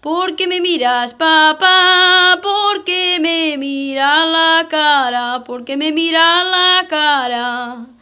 ¿Por 0.00 0.34
qué 0.34 0.48
me 0.48 0.60
miras, 0.60 1.14
papá? 1.14 2.40
¿Por 2.42 2.82
qué 2.82 3.18
me 3.20 3.56
mira 3.58 4.26
la 4.26 4.66
cara? 4.68 5.44
¿Por 5.44 5.64
qué 5.64 5.76
me 5.76 5.92
mira 5.92 6.42
la 6.42 6.84
cara? 6.88 7.97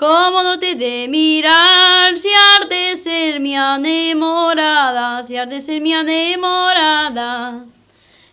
¿Cómo 0.00 0.42
no 0.42 0.58
te 0.58 0.76
de 0.76 1.08
mirar 1.08 2.16
si 2.16 2.30
has 2.30 2.66
de 2.70 2.96
ser 2.96 3.38
mi 3.38 3.54
enamorada? 3.54 5.22
Si 5.22 5.36
has 5.36 5.46
de 5.50 5.60
ser 5.60 5.82
mi 5.82 5.92
enamorada. 5.92 7.66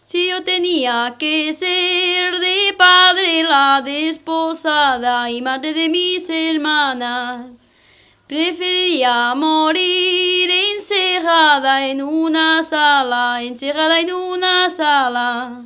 Si 0.06 0.30
yo 0.30 0.44
tenía 0.44 1.16
que 1.20 1.52
ser 1.52 2.40
de 2.40 2.74
padre 2.78 3.44
la 3.44 3.82
desposada 3.84 5.30
y 5.30 5.42
madre 5.42 5.74
de 5.74 5.90
mis 5.90 6.30
hermanas. 6.30 7.48
Preferiría 8.28 9.36
morir 9.36 10.50
encerrada 10.74 11.86
en 11.86 12.02
una 12.02 12.64
sala, 12.64 13.44
encerrada 13.44 14.00
en 14.00 14.14
una 14.14 14.70
sala. 14.70 15.64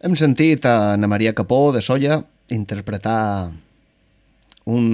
Hem 0.00 0.14
sentit 0.14 0.66
Ana 0.66 1.06
Maria 1.06 1.34
Capó 1.34 1.72
de 1.72 1.80
Solla 1.80 2.22
interpretar 2.52 3.50
un, 4.64 4.86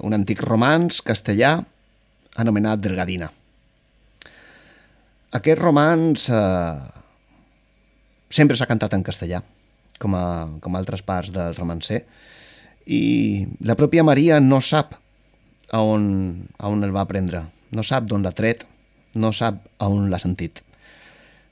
un 0.00 0.14
antic 0.14 0.42
romans 0.42 1.02
castellà 1.02 1.58
anomenat 2.36 2.82
Delgadina. 2.82 3.28
Aquest 5.36 5.60
romans 5.60 6.28
eh, 6.32 6.76
sempre 8.30 8.56
s'ha 8.56 8.68
cantat 8.68 8.94
en 8.96 9.04
castellà, 9.06 9.42
com 10.00 10.14
a, 10.16 10.26
com 10.62 10.74
a 10.74 10.80
altres 10.80 11.02
parts 11.06 11.32
del 11.34 11.56
romancer, 11.56 12.04
i 12.86 13.46
la 13.66 13.74
pròpia 13.78 14.04
Maria 14.06 14.38
no 14.40 14.60
sap 14.62 14.94
a 15.74 15.82
on, 15.82 16.46
a 16.58 16.70
on 16.70 16.84
el 16.86 16.94
va 16.94 17.02
aprendre, 17.02 17.42
no 17.74 17.82
sap 17.82 18.06
d'on 18.06 18.22
l'ha 18.22 18.34
tret, 18.36 18.62
no 19.18 19.32
sap 19.34 19.58
a 19.82 19.88
on 19.90 20.06
l'ha 20.12 20.20
sentit. 20.22 20.62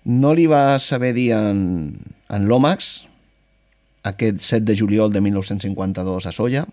No 0.05 0.35
li 0.37 0.45
va 0.47 0.79
saber 0.79 1.15
dir 1.17 1.31
en, 1.35 1.59
en 2.29 2.47
Lomax, 2.47 3.09
aquest 4.05 4.41
7 4.45 4.65
de 4.69 4.77
juliol 4.77 5.13
de 5.13 5.23
1952 5.25 6.27
a 6.29 6.33
Solla, 6.33 6.65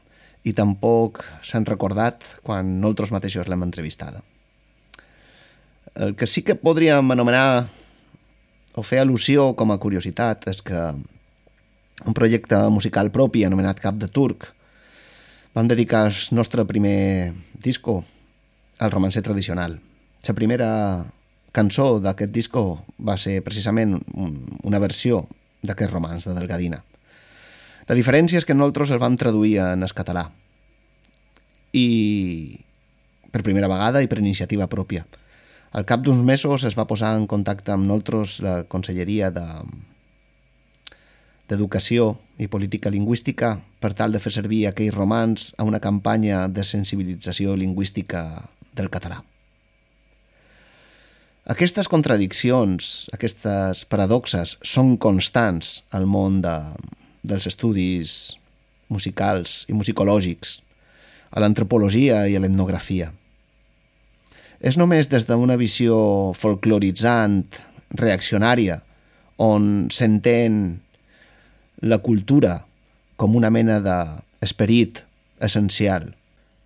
i 0.44 0.54
tampoc 0.58 1.22
s'han 1.46 1.68
recordat 1.70 2.24
quan 2.42 2.80
nosaltres 2.82 3.12
mateixos 3.14 3.48
l'hem 3.48 3.64
entrevistada. 3.64 4.24
El 5.96 6.16
que 6.16 6.28
sí 6.28 6.42
que 6.42 6.56
podríem 6.56 7.14
anomenar 7.14 7.68
o 8.76 8.84
fer 8.84 9.02
al·lusió 9.04 9.52
com 9.60 9.74
a 9.74 9.80
curiositat 9.82 10.48
és 10.50 10.62
que 10.66 10.80
un 12.02 12.18
projecte 12.18 12.58
musical 12.74 13.12
propi 13.14 13.44
anomenat 13.46 13.82
Cap 13.84 14.00
de 14.02 14.10
Turc 14.10 14.48
vam 15.54 15.68
dedicar 15.68 16.08
el 16.08 16.16
nostre 16.32 16.66
primer 16.66 17.34
disco 17.62 18.02
al 18.80 18.92
romancer 18.92 19.22
tradicional. 19.22 19.78
La 20.28 20.34
primera 20.34 20.70
cançó 21.52 22.00
d'aquest 22.00 22.32
disco 22.32 22.64
va 22.98 23.18
ser 23.20 23.42
precisament 23.44 24.00
una 24.16 24.80
versió 24.80 25.28
d'aquest 25.62 25.92
romans 25.92 26.26
de 26.26 26.34
Delgadina. 26.34 26.82
La 27.92 27.98
diferència 28.00 28.40
és 28.40 28.46
que 28.48 28.56
nosaltres 28.56 28.94
el 28.96 29.02
vam 29.04 29.18
traduir 29.20 29.58
en 29.60 29.82
el 29.84 29.92
català 29.92 30.30
i 31.76 31.88
per 33.32 33.42
primera 33.44 33.68
vegada 33.68 34.00
i 34.00 34.08
per 34.08 34.22
iniciativa 34.22 34.70
pròpia. 34.72 35.04
Al 35.76 35.84
cap 35.88 36.00
d'uns 36.04 36.22
mesos 36.24 36.64
es 36.68 36.78
va 36.80 36.88
posar 36.88 37.10
en 37.18 37.26
contacte 37.28 37.74
amb 37.76 37.84
nosaltres 37.90 38.38
la 38.46 38.54
Conselleria 38.72 39.28
de 39.36 39.44
d'Educació 41.52 42.14
i 42.40 42.48
Política 42.48 42.88
Lingüística 42.96 43.58
per 43.84 43.92
tal 43.92 44.16
de 44.16 44.24
fer 44.24 44.32
servir 44.38 44.62
aquells 44.70 44.96
romans 44.96 45.50
a 45.60 45.68
una 45.68 45.84
campanya 45.84 46.46
de 46.48 46.64
sensibilització 46.64 47.58
lingüística 47.60 48.24
del 48.72 48.88
català. 48.88 49.20
Aquestes 51.52 51.92
contradiccions, 51.92 53.12
aquestes 53.12 53.84
paradoxes, 53.92 54.56
són 54.64 54.96
constants 54.96 55.82
al 55.92 56.08
món 56.08 56.40
de, 56.46 56.56
dels 57.24 57.48
estudis 57.50 58.38
musicals 58.92 59.64
i 59.72 59.74
musicològics, 59.78 60.60
a 61.32 61.40
l'antropologia 61.40 62.26
i 62.28 62.36
a 62.36 62.42
l'etnografia. 62.44 63.12
És 64.62 64.78
només 64.78 65.10
des 65.10 65.26
d'una 65.26 65.58
visió 65.58 65.96
folcloritzant, 66.38 67.46
reaccionària, 67.98 68.82
on 69.42 69.90
s'entén 69.90 70.82
la 71.82 71.98
cultura 71.98 72.60
com 73.18 73.36
una 73.36 73.50
mena 73.50 73.80
d'esperit 73.82 75.02
essencial. 75.42 76.12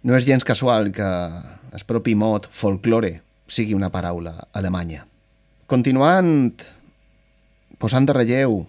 No 0.03 0.15
és 0.17 0.27
gens 0.27 0.43
casual 0.43 0.91
que 0.95 1.07
el 1.75 1.85
propi 1.87 2.15
mot 2.19 2.49
folklore 2.51 3.21
sigui 3.47 3.75
una 3.77 3.91
paraula 3.93 4.35
alemanya. 4.53 5.05
Continuant 5.71 6.51
posant 7.79 8.05
de 8.05 8.13
relleu 8.15 8.59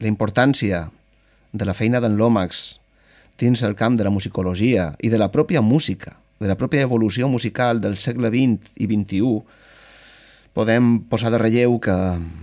la 0.00 0.08
importància 0.08 0.86
de 1.52 1.66
la 1.66 1.74
feina 1.74 2.00
d'en 2.00 2.16
Lomax 2.18 2.80
dins 3.40 3.62
el 3.64 3.74
camp 3.74 3.96
de 3.96 4.04
la 4.04 4.12
musicologia 4.12 4.90
i 5.00 5.08
de 5.08 5.18
la 5.18 5.30
pròpia 5.32 5.62
música, 5.64 6.16
de 6.40 6.48
la 6.48 6.56
pròpia 6.56 6.84
evolució 6.84 7.28
musical 7.28 7.80
del 7.80 7.96
segle 7.98 8.28
XX 8.28 8.76
i 8.80 8.88
XXI, 8.88 9.32
podem 10.56 10.98
posar 11.08 11.30
de 11.32 11.38
relleu 11.40 11.78
que 11.82 11.94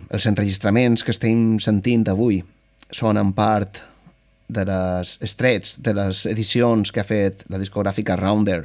els 0.09 0.25
enregistraments 0.29 1.03
que 1.03 1.13
estem 1.13 1.57
sentint 1.63 2.07
avui 2.09 2.41
són 2.91 3.19
en 3.19 3.33
part 3.35 3.81
de 4.47 4.63
les 4.65 5.17
estrets 5.23 5.75
de 5.83 5.93
les 5.93 6.23
edicions 6.25 6.91
que 6.91 7.03
ha 7.03 7.07
fet 7.07 7.43
la 7.51 7.59
discogràfica 7.59 8.15
Rounder 8.15 8.63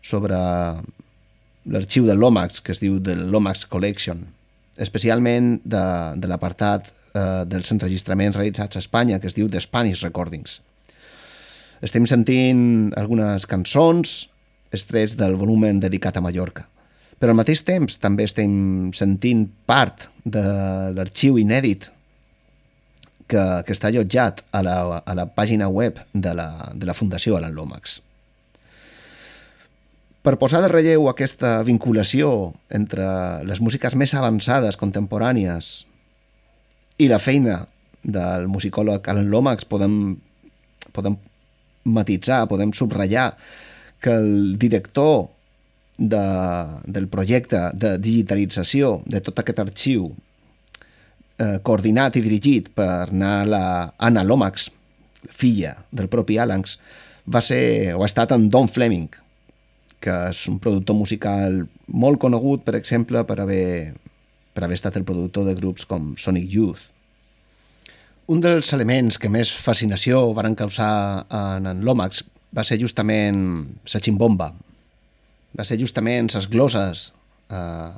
sobre 0.00 0.38
l'arxiu 1.66 2.06
de 2.06 2.14
Lomax, 2.14 2.60
que 2.62 2.72
es 2.72 2.80
diu 2.80 3.00
The 3.02 3.16
Lomax 3.26 3.66
Collection, 3.66 4.22
especialment 4.78 5.56
de, 5.64 5.82
de 6.14 6.30
l'apartat 6.30 6.92
eh, 7.16 7.42
dels 7.48 7.72
enregistraments 7.72 8.36
realitzats 8.36 8.76
a 8.76 8.84
Espanya, 8.84 9.18
que 9.18 9.30
es 9.30 9.36
diu 9.36 9.48
The 9.48 9.62
Spanish 9.64 10.04
Recordings. 10.04 10.60
Estem 11.84 12.06
sentint 12.08 12.92
algunes 12.96 13.48
cançons 13.48 14.26
estrets 14.72 15.16
del 15.18 15.36
volumen 15.36 15.80
dedicat 15.80 16.16
a 16.16 16.24
Mallorca. 16.24 16.66
Però 17.16 17.32
al 17.32 17.38
mateix 17.38 17.62
temps 17.64 17.96
també 18.00 18.26
estem 18.28 18.90
sentint 18.96 19.46
part 19.68 20.08
de 20.24 20.44
l'arxiu 20.96 21.38
inèdit 21.40 21.88
que, 23.26 23.42
que 23.66 23.72
està 23.74 23.88
allotjat 23.88 24.42
a 24.52 24.62
la, 24.64 24.76
a 25.00 25.14
la 25.16 25.26
pàgina 25.26 25.68
web 25.72 25.98
de 26.12 26.34
la, 26.36 26.50
de 26.74 26.88
la 26.88 26.94
Fundació 26.94 27.38
Alan 27.38 27.56
Lomax. 27.56 28.00
Per 30.26 30.34
posar 30.40 30.58
de 30.64 30.68
relleu 30.72 31.06
aquesta 31.06 31.60
vinculació 31.62 32.52
entre 32.74 33.04
les 33.46 33.60
músiques 33.62 33.94
més 33.94 34.14
avançades 34.18 34.78
contemporànies 34.80 35.86
i 36.98 37.08
la 37.10 37.20
feina 37.20 37.60
del 38.02 38.46
musicòleg 38.48 39.08
Alan 39.10 39.30
Lomax 39.30 39.66
podem, 39.68 40.16
podem 40.94 41.16
matitzar, 41.84 42.46
podem 42.50 42.72
subratllar 42.74 43.32
que 44.00 44.12
el 44.14 44.58
director 44.58 45.26
de, 45.96 46.22
del 46.84 47.08
projecte 47.08 47.70
de 47.74 47.96
digitalització 47.98 49.00
de 49.06 49.22
tot 49.24 49.40
aquest 49.40 49.62
arxiu 49.64 50.10
eh, 51.38 51.58
coordinat 51.62 52.16
i 52.16 52.24
dirigit 52.24 52.70
per 52.76 53.12
la 53.12 53.92
Anna 53.96 54.24
Lomax, 54.24 54.70
filla 55.26 55.74
del 55.90 56.08
propi 56.08 56.38
Alanx, 56.38 56.78
va 57.26 57.42
ser 57.42 57.94
o 57.96 58.02
ha 58.02 58.08
estat 58.08 58.32
en 58.36 58.48
Don 58.50 58.68
Fleming, 58.68 59.08
que 60.00 60.16
és 60.30 60.44
un 60.50 60.60
productor 60.62 60.94
musical 60.94 61.64
molt 61.88 62.20
conegut, 62.22 62.62
per 62.62 62.76
exemple, 62.78 63.24
per 63.26 63.40
haver, 63.42 63.94
per 64.56 64.64
haver 64.64 64.78
estat 64.78 64.96
el 64.96 65.04
productor 65.04 65.44
de 65.44 65.54
grups 65.58 65.84
com 65.84 66.14
Sonic 66.16 66.48
Youth. 66.48 66.86
Un 68.32 68.40
dels 68.40 68.72
elements 68.72 69.20
que 69.20 69.28
més 69.28 69.52
fascinació 69.52 70.32
van 70.34 70.56
causar 70.56 71.26
en 71.28 71.68
en 71.68 71.84
Lomax 71.84 72.24
va 72.56 72.64
ser 72.64 72.80
justament 72.80 73.42
la 73.92 74.00
ximbomba. 74.00 74.48
Va 75.56 75.64
ser 75.68 75.76
justament 75.78 76.32
les 76.32 76.48
gloses 76.48 77.10
eh, 77.52 77.92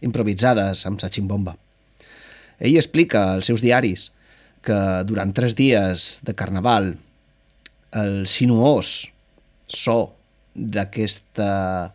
improvisades 0.00 0.86
amb 0.88 1.04
la 1.04 1.12
ximbomba. 1.12 1.54
Ell 2.58 2.80
explica 2.80 3.26
als 3.34 3.52
seus 3.52 3.60
diaris 3.60 4.08
que 4.64 4.80
durant 5.04 5.36
tres 5.36 5.54
dies 5.56 6.08
de 6.24 6.34
carnaval 6.34 6.94
el 8.00 8.26
sinuós 8.26 9.10
so 9.68 10.00
d'aquesta 10.54 11.92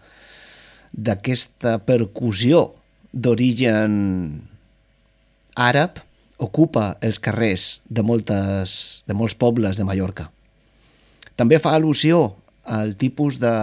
d'aquesta 0.95 1.77
percussió 1.83 2.69
d'origen 3.15 3.95
àrab 5.55 6.03
ocupa 6.37 6.97
els 6.99 7.19
carrers 7.23 7.79
de, 7.87 8.03
moltes, 8.03 9.03
de 9.07 9.15
molts 9.15 9.37
pobles 9.39 9.79
de 9.79 9.87
Mallorca. 9.87 10.27
També 11.39 11.59
fa 11.63 11.75
al·lusió 11.75 12.27
al 12.67 12.95
tipus 12.99 13.39
de 13.39 13.55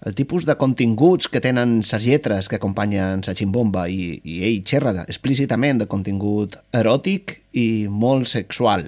el 0.00 0.14
tipus 0.16 0.46
de 0.48 0.56
continguts 0.56 1.28
que 1.28 1.42
tenen 1.44 1.82
les 1.84 2.04
lletres 2.06 2.48
que 2.48 2.56
acompanyen 2.56 3.20
la 3.26 3.34
ximbomba 3.36 3.84
i, 3.92 4.16
i 4.24 4.40
ell 4.48 4.62
xerra 4.64 4.94
explícitament 5.04 5.82
de 5.82 5.88
contingut 5.92 6.56
eròtic 6.72 7.36
i 7.52 7.86
molt 7.86 8.30
sexual. 8.32 8.86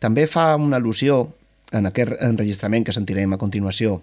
També 0.00 0.24
fa 0.26 0.54
una 0.56 0.80
al·lusió 0.80 1.26
en 1.76 1.86
aquest 1.86 2.16
enregistrament 2.24 2.86
que 2.88 2.96
sentirem 2.96 3.36
a 3.36 3.38
continuació 3.38 4.00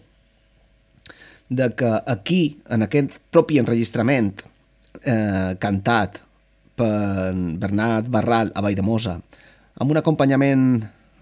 de 1.50 1.70
que 1.76 1.90
aquí, 2.06 2.60
en 2.70 2.84
aquest 2.84 3.18
propi 3.32 3.60
enregistrament 3.62 4.34
eh, 5.04 5.56
cantat 5.60 6.20
per 6.78 7.34
Bernat 7.34 8.10
Barral 8.12 8.52
a 8.54 8.64
Valldemosa, 8.66 9.18
amb 9.78 9.92
un 9.94 10.00
acompanyament 10.02 10.68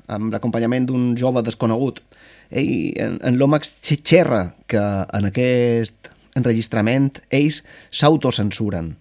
amb 0.05 0.33
l'acompanyament 0.33 0.85
d'un 0.89 1.13
jove 1.17 1.41
desconegut. 1.45 2.01
Ell, 2.53 2.93
en, 3.01 3.17
en 3.25 3.39
l'Omax 3.39 3.73
xerra 4.05 4.43
que 4.69 4.81
en 4.81 5.29
aquest 5.31 6.11
enregistrament 6.37 7.15
ells 7.33 7.63
s'autocensuren. 7.89 8.93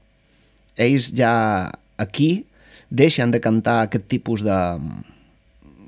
Ells 0.80 1.10
ja 1.18 1.34
aquí 2.00 2.46
deixen 2.88 3.34
de 3.34 3.40
cantar 3.42 3.82
aquest 3.84 4.06
tipus 4.08 4.44
de, 4.46 4.58